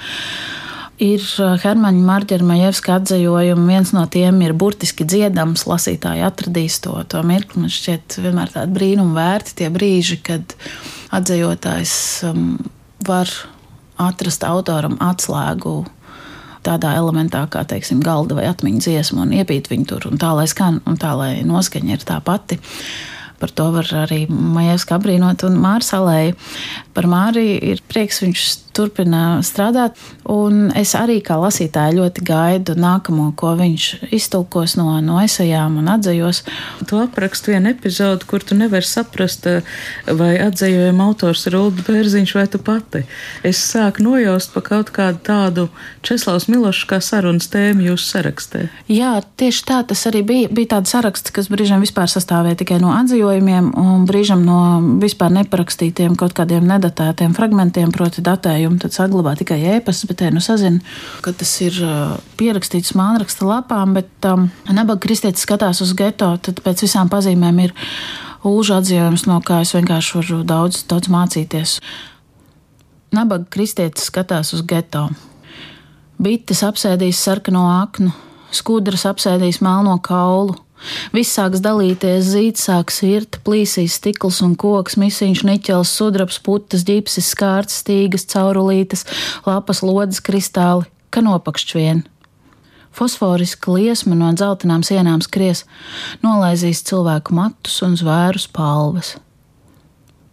Ir 1.00 1.22
uh, 1.40 1.54
Hermaņa 1.62 2.02
Marģera 2.04 2.44
Majevska 2.44 2.98
atzījumi, 2.98 3.70
viens 3.70 3.94
no 3.96 4.02
tiem 4.12 4.42
ir 4.44 4.52
burtiski 4.52 5.06
dziedams, 5.08 5.64
lasītāji 5.70 6.26
atradīs 6.26 6.76
to, 6.84 6.92
to 7.08 7.22
mirkli. 7.24 7.62
Man 7.62 7.72
šķiet 7.72 8.18
vienmēr 8.20 8.52
tādi 8.52 8.76
brīnum 8.76 9.14
vērti 9.16 9.56
tie 9.62 9.70
brīži, 9.72 10.18
kad 10.26 10.52
atzījotājs 11.16 11.94
um, 12.28 12.58
var 13.06 13.32
atrast 14.00 14.44
autoram 14.44 14.98
atslēgu 15.00 15.78
tādā 16.66 16.94
elementā 16.98 17.44
kā, 17.50 17.64
teiksim, 17.68 18.02
galda 18.04 18.36
vai 18.38 18.48
atmiņas 18.50 18.88
dziesma 18.88 19.24
un 19.24 19.32
iepīt 19.40 19.70
viņu 19.70 19.88
tur 19.90 20.10
un 20.10 20.20
tā, 20.20 20.32
lai 20.36 20.48
skan 20.50 20.80
un 20.88 20.98
tā, 21.00 21.14
lai 21.18 21.32
noskaņa 21.46 21.96
ir 21.96 22.06
tā 22.08 22.20
pati. 22.24 22.60
Par 23.40 23.52
to 23.56 23.70
var 23.72 23.88
arī 24.02 24.26
Maijevska 24.28 24.98
apbrīnot 24.98 25.46
un 25.48 25.56
Mārsalēju. 25.62 26.34
Par 26.92 27.06
Māriju 27.08 27.56
ir 27.72 27.80
prieks, 27.88 28.20
viņš 28.20 28.48
turpina 28.80 29.22
strādāt. 29.44 29.98
Un 30.30 30.70
es 30.78 30.94
arī 30.98 31.20
kā 31.24 31.36
lasītāja 31.40 31.96
ļoti 31.98 32.24
gaidu 32.26 32.76
nākamo, 32.80 33.30
ko 33.38 33.54
viņš 33.60 33.86
iztulkos 34.16 34.76
no, 34.80 34.88
no 35.04 35.20
esejām 35.22 35.78
un 35.82 35.90
atzējos. 35.94 36.42
Tu 36.88 37.00
apraksti 37.00 37.54
vienu 37.54 37.72
epizodu, 37.74 38.26
kur 38.28 38.44
tu 38.46 38.56
nevari 38.58 38.86
saprast, 38.86 39.48
vai 40.06 40.32
atzējojuma 40.40 41.08
autors 41.10 41.46
ir 41.48 41.58
Ulda 41.60 41.84
Bērziņš 41.86 42.34
vai 42.38 42.46
tu 42.50 42.60
pati. 42.62 43.04
Es 43.46 43.60
sāku 43.72 44.04
nojaust 44.06 44.54
pa 44.54 44.62
kaut 44.64 44.92
kādu 44.94 45.20
tādu 45.26 45.66
Česlavs 46.06 46.48
Milošs 46.50 46.86
kā 46.90 47.00
sarunas 47.04 47.50
tēmu 47.52 47.90
jūsu 47.90 48.08
sarakstē. 48.14 48.66
Jā, 48.90 49.18
tieši 49.40 49.64
tā 49.68 49.80
tas 49.88 50.06
arī 50.10 50.22
bija. 50.26 50.50
Bija 50.50 50.76
tāda 50.76 50.90
saraksts, 50.90 51.32
kas 51.34 51.50
brīžiem 51.52 51.82
vispār 51.84 52.10
sastāvēja 52.10 52.60
tikai 52.62 52.80
no 52.82 52.92
atzējojumiem 52.96 53.72
un 53.80 54.06
brīžiem 54.08 54.44
no 54.46 54.60
vispār 55.02 55.32
neparakstītiem 55.34 56.16
kaut 56.18 56.34
kādiem 56.36 56.66
nedatētiem 56.68 57.34
fragmentiem, 57.36 57.92
proti 57.94 58.24
datējumu 58.26 58.69
jums 58.70 58.84
tad 58.84 58.94
saglabā 58.96 59.34
tikai 59.38 59.58
ēpastus, 59.76 60.08
bet 60.10 60.20
te 60.22 60.30
nu 60.32 60.42
sazina, 60.44 60.80
ka 61.24 61.34
tas 61.36 61.52
ir 61.64 61.76
pierakstīts 62.40 62.94
mānraksta 62.98 63.48
lapām, 63.48 63.94
bet 63.98 64.28
um, 64.30 64.48
nabaga 64.70 65.02
kristietis 65.04 65.44
skatās 65.46 65.82
uz 65.84 65.94
geto, 65.98 66.32
tad 66.42 66.62
pēc 66.64 66.86
visām 66.86 67.10
pazīmēm 67.12 67.60
ir 67.66 67.74
ūža 68.46 68.80
atzīmējums, 68.80 69.26
no 69.28 69.40
kā 69.44 69.60
es 69.64 69.74
vienkārši 69.76 70.16
varu 70.20 70.40
daudz, 70.48 70.84
daudz 70.88 71.12
mācīties. 71.12 71.76
Nabaga 73.16 73.48
kristietis 73.50 74.06
skatās 74.08 74.54
uz 74.54 74.64
geto. 74.70 75.08
Bites 76.20 76.62
apsēdīs 76.66 77.20
sarkano 77.20 77.64
aknu, 77.80 78.12
skudras 78.54 79.06
apsēdīs 79.08 79.62
melno 79.64 79.96
kaulu, 80.04 80.58
Viss 81.14 81.34
sāks 81.36 81.62
dalīties, 81.64 82.30
zīts 82.32 82.66
sāks 82.68 83.02
irt, 83.06 83.40
plīsīs 83.46 83.98
stikls 84.00 84.40
un 84.46 84.54
koks, 84.58 84.96
misiņš, 85.00 85.44
niķels, 85.48 85.92
sudrabs, 85.96 86.40
putas, 86.44 86.84
ģipsis, 86.88 87.32
skārts, 87.34 87.80
stīgas, 87.82 88.26
caurulītes, 88.30 89.06
lapas, 89.48 89.84
lodes, 89.86 90.22
kristāli, 90.24 90.88
ka 91.12 91.24
nopakšķi 91.24 91.78
vien. 91.78 92.04
Fosforiska 92.96 93.70
liesma 93.70 94.16
no 94.18 94.32
dzeltenām 94.34 94.82
sienām 94.86 95.22
skries, 95.22 95.64
nolaizīs 96.24 96.82
cilvēku 96.88 97.36
matus 97.38 97.78
un 97.86 97.94
zvēru 98.00 98.42
spalvas. 98.42 99.14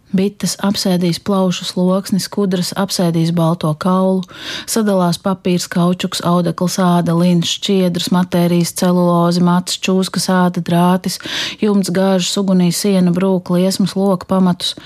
Bites 0.08 0.54
apsēdīs 0.64 1.18
plaušu 1.20 1.66
sloksni, 1.68 2.16
skudras 2.22 2.70
apsēdīs 2.80 3.28
balto 3.36 3.68
kaulu, 3.76 4.22
sadalās 4.64 5.18
papīrs, 5.20 5.66
kaučuks, 5.68 6.22
audekls, 6.24 6.78
āda, 6.80 7.12
līnš, 7.12 7.58
šķiedras, 7.58 8.08
matērijas, 8.16 8.72
celulozi, 8.80 9.42
mats, 9.44 9.76
čūskas, 9.84 10.30
āda, 10.32 10.62
drātis, 10.64 11.18
jumts, 11.60 11.92
gāžas, 11.92 12.32
ugunī, 12.40 12.70
siena, 12.72 13.12
brūk, 13.12 13.52
liesmas, 13.52 13.92
loka 14.00 14.24
pamatus. 14.30 14.78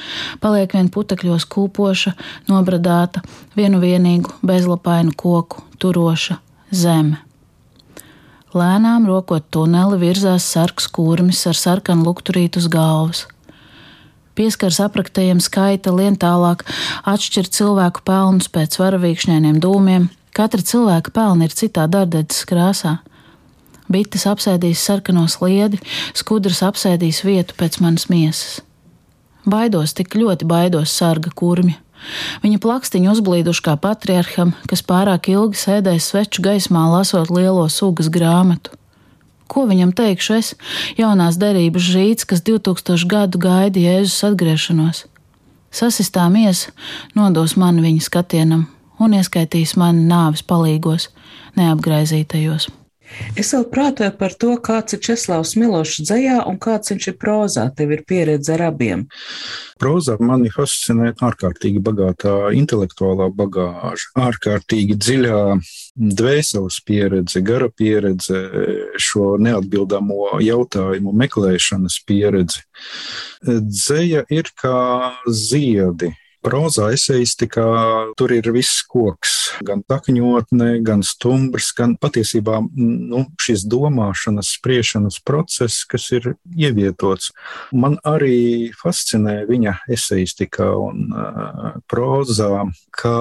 Paliek 0.43 0.75
vien 0.75 0.91
putekļos 0.91 1.47
kūpoša, 1.55 2.17
nobradāta, 2.51 3.23
vienu 3.55 3.79
vienīgu, 3.83 4.35
bezlapainu 4.43 5.15
koku, 5.15 5.63
turoša 5.79 6.41
zeme. 6.75 7.21
Lēnām 8.53 9.07
rokot 9.09 9.47
tuneli 9.55 10.01
virzās 10.03 10.45
sarks 10.51 10.91
kurmis 10.93 11.47
ar 11.49 11.57
sarkanu 11.57 12.11
lukturītu 12.11 12.61
uz 12.61 12.67
galvas 12.69 13.23
pieskars 14.39 14.81
apraktējiem 14.85 15.41
skaita, 15.43 15.93
lien 15.95 16.17
tālāk, 16.21 16.65
atšķir 17.09 17.51
cilvēku 17.53 18.05
pelnus 18.07 18.51
pēc 18.53 18.79
varavīkšņainiem 18.81 19.61
dūmiem. 19.63 20.11
Katra 20.33 20.65
cilvēka 20.65 21.13
pelna 21.13 21.49
ir 21.49 21.57
citā 21.57 21.87
darbdedzes 21.93 22.47
krāsā. 22.49 22.99
Bites 23.93 24.25
apsēdīs 24.31 24.81
sarkano 24.81 25.27
sliedi, 25.29 25.81
skudras 26.17 26.63
apsēdīs 26.65 27.21
vietu 27.27 27.57
pēc 27.59 27.81
manas 27.85 28.09
miesas. 28.09 28.63
Baidos, 29.45 29.93
tik 29.99 30.15
ļoti 30.17 30.47
baidos 30.49 30.95
sarga 30.95 31.33
kurmja. 31.35 31.77
Viņa 32.43 32.59
plakstiņi 32.63 33.11
uzblīduši 33.13 33.65
kā 33.67 33.77
patriarham, 33.79 34.55
kas 34.71 34.83
pārāk 34.87 35.29
ilgi 35.31 35.61
sēdēja 35.61 36.03
sveču 36.03 36.43
gaismā, 36.47 36.89
lasot 36.91 37.31
lielo 37.31 37.69
sugas 37.71 38.11
grāmatu. 38.11 38.75
Ko 39.53 39.67
viņam 39.69 39.93
teikšu 39.93 40.37
es, 40.39 40.53
jaunās 40.97 41.37
derības 41.41 41.85
žīts, 41.93 42.29
kas 42.29 42.41
2000 42.47 43.05
gadu 43.11 43.41
gaida 43.43 43.83
Jēzus 43.83 44.23
atgriešanos? 44.31 45.05
Sasistā 45.73 46.25
miesa 46.33 46.73
nodos 47.17 47.57
mani 47.61 47.85
viņa 47.85 48.07
skatienam 48.09 48.67
un 49.03 49.17
ieskaitīs 49.19 49.75
mani 49.81 50.07
nāves 50.09 50.45
palīgos, 50.45 51.11
neapgraizītajos. 51.59 52.71
Es 53.39 53.53
vēl 53.55 53.67
prātoju 53.73 54.13
par 54.19 54.35
to, 54.39 54.55
kāds 54.63 54.97
ir 54.97 55.03
Česlavs 55.05 55.55
Milošs 55.61 56.03
dzējā 56.07 56.43
un 56.49 56.59
kāds 56.63 56.93
viņš 56.93 57.09
ir 57.13 57.17
prozā. 57.21 57.67
Tev 57.77 57.95
ir 57.97 58.05
pieredze 58.09 58.55
ar 58.57 58.67
abiem. 58.71 59.07
Prozā 59.83 60.15
mani 60.23 60.51
fascinē 60.53 61.11
ārkārtīgi 61.27 61.83
bagātā 61.83 62.53
intelektuālā 62.55 63.29
bagāža, 63.35 64.13
ārkārtīgi 64.29 64.95
dziļā 65.01 65.41
dvēseles 65.97 66.79
pieredze, 66.87 67.43
gara 67.45 67.69
pieredze, 67.69 68.43
šo 69.03 69.37
neatbildamo 69.43 70.39
jautājumu 70.45 71.15
meklēšanas 71.25 71.99
pieredze. 72.07 72.63
Dzēja 73.43 74.25
ir 74.31 74.53
kā 74.61 74.79
ziedi, 75.27 76.13
Prozā 76.43 76.89
eseistikā 76.95 77.65
tur 78.19 78.33
ir 78.35 78.49
viss 78.55 78.83
koks, 78.91 79.35
gan 79.63 79.85
takņotne, 79.87 80.81
gan 80.83 81.05
stumbrs, 81.07 81.71
gan 81.79 81.95
patiesībā 82.03 82.59
nu, 82.75 83.25
šis 83.43 83.63
domāšanas, 83.71 84.51
spriešanas 84.59 85.21
process, 85.23 85.85
kas 85.87 86.09
ir 86.17 86.33
ievietots. 86.51 87.31
Man 87.71 87.99
arī 88.03 88.73
fascinē 88.75 89.43
viņa 89.51 89.79
eseistikā 89.95 90.69
un 90.83 91.13
uh, 91.15 91.75
prozā, 91.91 92.67
kā 92.91 93.19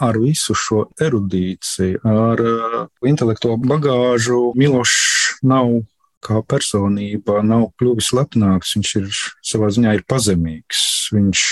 ar 0.00 0.18
visu 0.22 0.54
šo 0.56 0.86
erudīciju, 1.02 2.00
ar 2.06 2.44
uh, 2.44 2.76
intelektuālo 3.06 3.58
bagāžu 3.66 4.52
Milošs 4.58 5.40
nav 5.42 5.80
kā 6.24 6.40
personība, 6.44 7.40
nav 7.44 7.70
kļuvis 7.80 8.12
lepnāks, 8.16 8.76
viņš 8.76 8.94
ir 9.00 9.10
savā 9.52 9.70
ziņā 9.72 9.96
ir 9.96 10.06
pazemīgs. 10.08 10.86
Viņš 11.16 11.44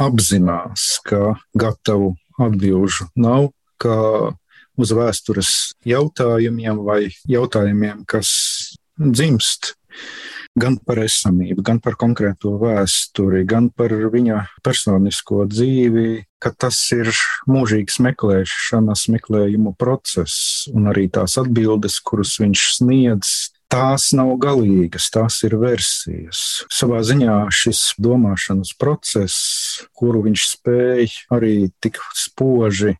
apzinās, 0.00 0.98
ka 1.06 1.36
gatavu 1.58 2.14
atbilžu 2.40 3.10
nav, 3.20 3.50
ka 3.80 3.96
uz 4.80 4.92
vēstures 4.96 5.52
jautājumiem 5.88 6.80
vai 6.86 7.02
jautājumiem, 7.28 8.04
kas 8.08 8.30
dzimst 8.96 9.74
gan 10.58 10.76
par 10.82 10.98
esamību, 11.04 11.62
gan 11.62 11.78
par 11.82 11.94
konkrēto 12.00 12.56
vēsturi, 12.60 13.44
gan 13.48 13.68
par 13.70 13.92
viņa 14.12 14.40
personisko 14.66 15.44
dzīvi, 15.50 16.24
ka 16.42 16.50
tas 16.50 16.78
ir 16.96 17.12
mūžīgs 17.50 18.00
meklēšanas, 18.02 19.06
meklējumu 19.14 19.76
process, 19.78 20.66
un 20.74 20.90
arī 20.90 21.06
tās 21.12 21.38
atbildes, 21.40 22.00
kuras 22.02 22.34
viņš 22.42 22.66
sniedz, 22.80 23.49
tās 23.70 24.10
nav 24.16 24.34
galīgas, 24.42 25.08
tās 25.14 25.40
ir 25.46 25.56
versijas. 25.60 26.64
Savā 26.72 27.02
ziņā 27.06 27.36
šis 27.54 27.94
domāšanas 28.02 28.74
process, 28.80 29.84
kuru 29.96 30.24
viņš 30.26 30.46
spēja 30.54 31.36
arī 31.36 31.70
tik 31.82 32.00
spoži 32.16 32.96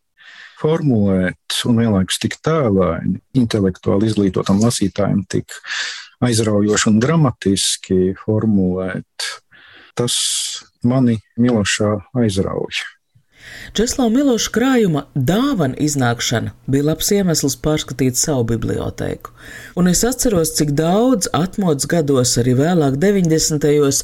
formulēt 0.61 1.61
un 1.65 1.81
vienlaikus 1.81 2.21
tik 2.21 2.37
tēlaini, 2.45 3.19
intelektuāli 3.37 4.11
izglītotam 4.11 4.61
lasītājam, 4.61 5.23
tik 5.29 5.53
aizraujoši 6.21 6.89
un 6.91 6.99
dramatiski 7.01 7.99
formulēt, 8.21 9.29
tas 9.97 10.15
mani 10.85 11.17
Milošā 11.41 11.95
aizrauja. 12.21 12.85
Česlava 13.71 14.11
Miloša 14.11 14.51
krājuma 14.51 15.01
dāvana 15.15 15.77
iznākšana 15.79 16.51
bija 16.67 16.89
labs 16.89 17.07
iemesls 17.15 17.53
pārskatīt 17.63 18.17
savu 18.19 18.43
bibliotēku, 18.49 19.31
un 19.79 19.87
es 19.87 20.01
atceros, 20.03 20.51
cik 20.57 20.73
daudz 20.75 21.29
atmodas 21.31 21.87
gados, 21.87 22.33
arī 22.41 22.57
vēlāk 22.59 22.97
90. 22.99 24.01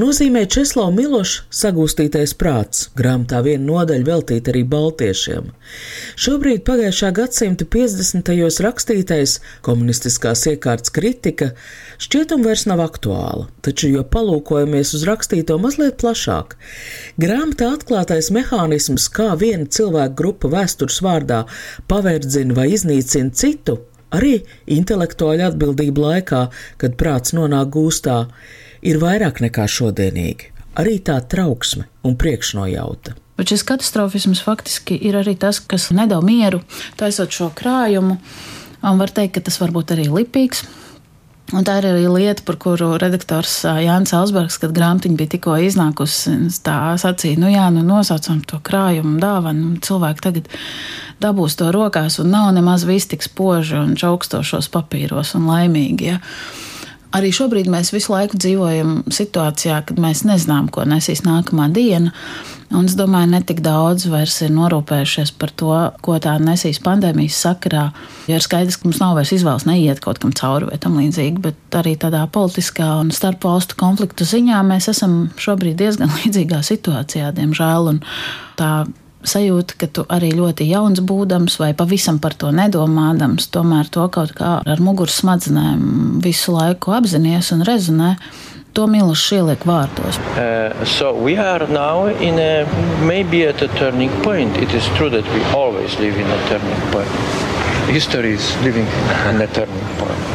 nozīmē 0.00 0.42
Česlava 0.50 0.90
Miloša 0.96 1.44
sagūstītais 1.60 2.34
prāts, 2.40 2.88
grāmatā 2.98 3.44
viena 3.46 3.62
nodaļa 3.68 4.08
veltīta 4.08 4.50
arī 4.50 4.64
baltiešiem. 4.74 5.52
Šobrīd 6.18 6.64
pagājušā 6.66 7.12
gadsimta 7.14 7.68
50. 7.70 8.34
rakstītais 8.66 9.38
komunistiskās 9.62 10.42
iekārtas 10.50 10.90
kritika 10.94 11.52
šķietum 12.02 12.42
vairs 12.46 12.66
nav 12.66 12.82
aktuāla, 12.82 13.46
taču, 13.62 13.92
jo 13.94 14.02
palūkojamies 14.02 14.92
uz 14.98 15.06
rakstīto 15.06 15.60
mazliet 15.62 16.00
plašāk, 16.02 16.58
grāmatā 17.22 17.70
atklātais 17.78 18.34
mehānisms 18.34 18.73
mehānisms, 18.74 19.08
kā 19.08 19.34
viena 19.38 19.66
cilvēka 19.66 20.14
grupa 20.14 20.48
vēstures 20.48 21.00
vārdā 21.02 21.46
pavērdzina 21.88 22.54
vai 22.54 22.72
iznīcina 22.74 23.30
citu, 23.32 23.78
arī 24.10 24.44
intelektuāļa 24.66 25.52
atbildība 25.52 26.00
laikā, 26.00 26.50
kad 26.78 26.96
prāts 26.96 27.34
nonāk 27.34 27.70
gūstā, 27.70 28.28
ir 28.82 28.98
vairāk 28.98 29.40
nekā 29.40 29.66
šodienīgi. 29.66 30.52
Arī 30.76 30.98
tā 30.98 31.20
trauksme 31.22 31.86
un 32.02 32.16
priekšnojauta. 32.16 33.14
Bet 33.36 33.50
šis 33.50 33.64
katastrofisms 33.66 34.42
faktiski 34.42 34.96
ir 34.96 35.16
arī 35.16 35.36
tas, 35.36 35.60
kas 35.60 35.90
nedod 35.90 36.24
mieru, 36.24 36.62
taisot 36.96 37.30
šo 37.30 37.50
krājumu. 37.54 38.18
Un 38.84 38.98
var 38.98 39.10
teikt, 39.10 39.38
ka 39.38 39.40
tas 39.46 39.58
var 39.60 39.72
būt 39.72 39.94
arī 39.94 40.10
lipīgs, 40.10 40.64
Un 41.52 41.60
tā 41.66 41.76
ir 41.76 41.86
arī 41.90 42.04
lieta, 42.08 42.40
par 42.46 42.56
kuru 42.56 42.94
redaktors 42.96 43.52
Jānis 43.68 44.14
Alsbergs, 44.16 44.56
kad 44.62 44.72
grāmatiņa 44.72 45.18
bija 45.18 45.32
tikko 45.34 45.58
iznākusi, 45.60 46.32
tā 46.64 46.94
sacīja, 47.00 47.36
nu 47.42 47.50
jā, 47.52 47.66
nu 47.74 47.82
nosaucam 47.84 48.40
to 48.48 48.62
krājumu 48.64 49.18
dāvanu, 49.20 49.74
cilvēki 49.84 50.24
tagad 50.24 50.48
dabūs 51.20 51.58
to 51.60 51.68
rokās 51.74 52.16
un 52.22 52.32
nav 52.32 52.48
nemaz 52.56 52.86
viss 52.88 53.10
tik 53.12 53.26
spoži 53.26 53.76
un 53.76 53.92
čaukstošos 54.00 54.70
papīros 54.72 55.34
un 55.36 55.44
laimīgi. 55.50 56.14
Ja. 56.14 56.22
Arī 57.14 57.28
šobrīd 57.36 57.68
mēs 57.70 57.92
visu 57.94 58.10
laiku 58.10 58.40
dzīvojam 58.40 59.04
situācijā, 59.12 59.84
kad 59.86 60.00
mēs 60.00 60.24
nezinām, 60.26 60.72
ko 60.72 60.88
nesīs 60.88 61.22
nākamā 61.28 61.68
diena. 61.76 62.10
Un 62.74 62.88
es 62.88 62.96
domāju, 62.98 63.30
ne 63.30 63.40
tik 63.46 63.60
daudz 63.64 64.08
vairs 64.10 64.40
ir 64.42 64.50
norūpējušies 64.54 65.34
par 65.38 65.52
to, 65.54 65.70
ko 66.04 66.16
tā 66.22 66.34
nesīs 66.42 66.80
pandēmijas 66.82 67.38
sakarā. 67.46 67.84
Jo 68.30 68.38
ir 68.40 68.44
skaidrs, 68.44 68.78
ka 68.80 68.88
mums 68.88 69.00
nav 69.02 69.14
vairs 69.18 69.32
izvēles 69.36 69.66
neiet 69.68 70.02
kaut 70.04 70.18
kam 70.22 70.34
cauri 70.34 70.68
vai 70.70 70.80
tam 70.82 70.98
līdzīgi, 70.98 71.42
bet 71.44 71.78
arī 71.78 71.94
tādā 72.00 72.24
politiskā 72.34 72.90
un 73.02 73.14
starpvalstu 73.14 73.78
konfliktu 73.80 74.26
ziņā 74.26 74.64
mēs 74.66 74.90
esam 74.90 75.28
šobrīd 75.38 75.78
diezgan 75.80 76.12
līdzīgā 76.18 76.64
situācijā, 76.66 77.30
diemžēl. 77.38 77.94
Tā 78.58 78.72
sajūta, 79.24 79.76
ka 79.80 79.88
tu 79.88 80.04
arī 80.12 80.32
ļoti 80.36 80.66
jauns 80.68 81.00
būdams 81.04 81.56
vai 81.60 81.72
pavisam 81.76 82.18
par 82.22 82.36
to 82.38 82.50
nedomādams, 82.54 83.48
tomēr 83.54 83.88
to 83.92 84.06
kaut 84.12 84.34
kā 84.36 84.58
ar 84.60 84.82
muguras 84.84 85.20
smadzenēm 85.22 86.20
visu 86.24 86.54
laiku 86.54 86.94
apzinājies 86.98 87.54
un 87.56 87.64
rezonē. 87.66 88.10
To 88.74 88.88
Milošs 88.90 89.28
ieliek 89.36 89.62
vārtos. 89.70 90.16
Uh, 90.34 90.84
so 90.84 91.12
we 91.14 91.36
are 91.38 91.66
now 91.70 92.08
in 92.10 92.40
a 92.42 92.66
maybe 93.06 93.44
at 93.46 93.62
a 93.62 93.68
turning 93.78 94.10
point. 94.24 94.56
It 94.58 94.74
is 94.74 94.88
true 94.96 95.10
that 95.10 95.26
we 95.34 95.42
always 95.54 95.94
live 96.02 96.18
in 96.18 96.26
a 96.26 96.40
turning 96.48 96.80
point. 96.90 97.08
History 97.86 98.34
is 98.34 98.50
living 98.64 98.86
in 99.30 99.40
a 99.40 99.46
turning 99.46 99.86
point. 100.00 100.34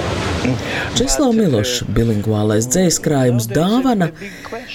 Česlav 0.95 1.35
Milošs, 1.35 1.83
bilingvālais 1.91 2.69
dzējas 2.71 2.99
krājums 3.03 3.49
dāvana, 3.51 4.13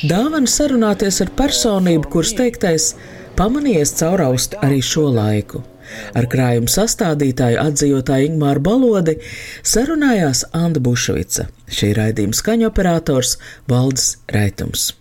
dāvana 0.05 0.51
sarunāties 0.51 1.23
ar 1.25 1.33
personību, 1.39 2.11
kuras 2.13 2.35
teiktais 2.37 2.93
pamanījies 3.39 3.97
cauraust 4.03 4.59
arī 4.61 4.83
šo 4.85 5.09
laiku. 5.15 5.65
Ar 6.17 6.29
krājuma 6.31 6.71
sastādītāju 6.71 7.61
atzījotāju 7.63 8.33
Ingmāru 8.33 8.65
Balodi 8.65 9.19
sarunājās 9.63 10.47
Anna 10.57 10.83
Bušvica, 10.83 11.49
šī 11.71 11.95
raidījuma 12.01 12.37
skaņoperators 12.41 13.39
Valdis 13.71 14.15
Raitums. 14.35 14.93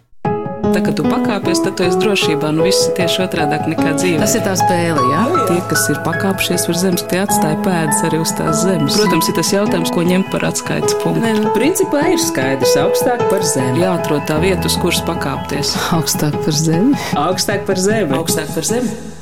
tā, 0.73 0.81
kad 0.81 0.95
tu 0.97 1.03
pakāpies, 1.05 1.61
tad 1.63 1.75
tu 1.77 1.85
esi 1.85 1.99
drošībā. 2.01 2.49
Nu, 2.55 2.65
viss 2.65 2.87
ir 2.87 2.95
tieši 2.97 3.21
otrādi 3.25 3.59
nekā 3.73 3.93
dzīve. 3.99 4.19
Tas 4.23 4.33
ir 4.37 4.43
tā 4.45 4.55
spēle, 4.57 5.03
jā. 5.11 5.23
Tie, 5.49 5.59
kas 5.69 5.85
ir 5.93 5.99
pakāpšies 6.07 6.67
virs 6.69 6.81
zemes, 6.81 7.05
tie 7.11 7.21
atstāja 7.23 7.59
pēdas 7.65 8.01
arī 8.07 8.21
uz 8.23 8.33
tās 8.39 8.63
zemes. 8.63 8.97
Protams, 8.97 9.29
ir 9.29 9.37
tas 9.37 9.53
jautājums, 9.53 9.93
ko 9.93 10.05
ņemt 10.07 10.31
par 10.33 10.47
atskaites 10.49 10.97
punktu. 11.03 11.23
Nē, 11.27 11.33
nu, 11.43 11.53
principā 11.53 12.07
ir 12.15 12.21
skaidrs, 12.23 12.77
augstāk 12.87 13.25
par 13.29 13.45
zemi. 13.53 13.83
Jāatrod 13.85 14.25
tā 14.29 14.39
vieta, 14.43 14.65
uz 14.71 14.79
kuras 14.81 15.03
pakāpties. 15.07 15.75
Augstāk 15.99 16.39
par 16.45 16.61
zemi. 16.65 16.97
Augstāk 17.27 17.67
par 17.69 17.81
zemi. 17.81 18.15
Augstāk 18.17 18.55
par 18.55 18.71
zemi. 18.73 19.12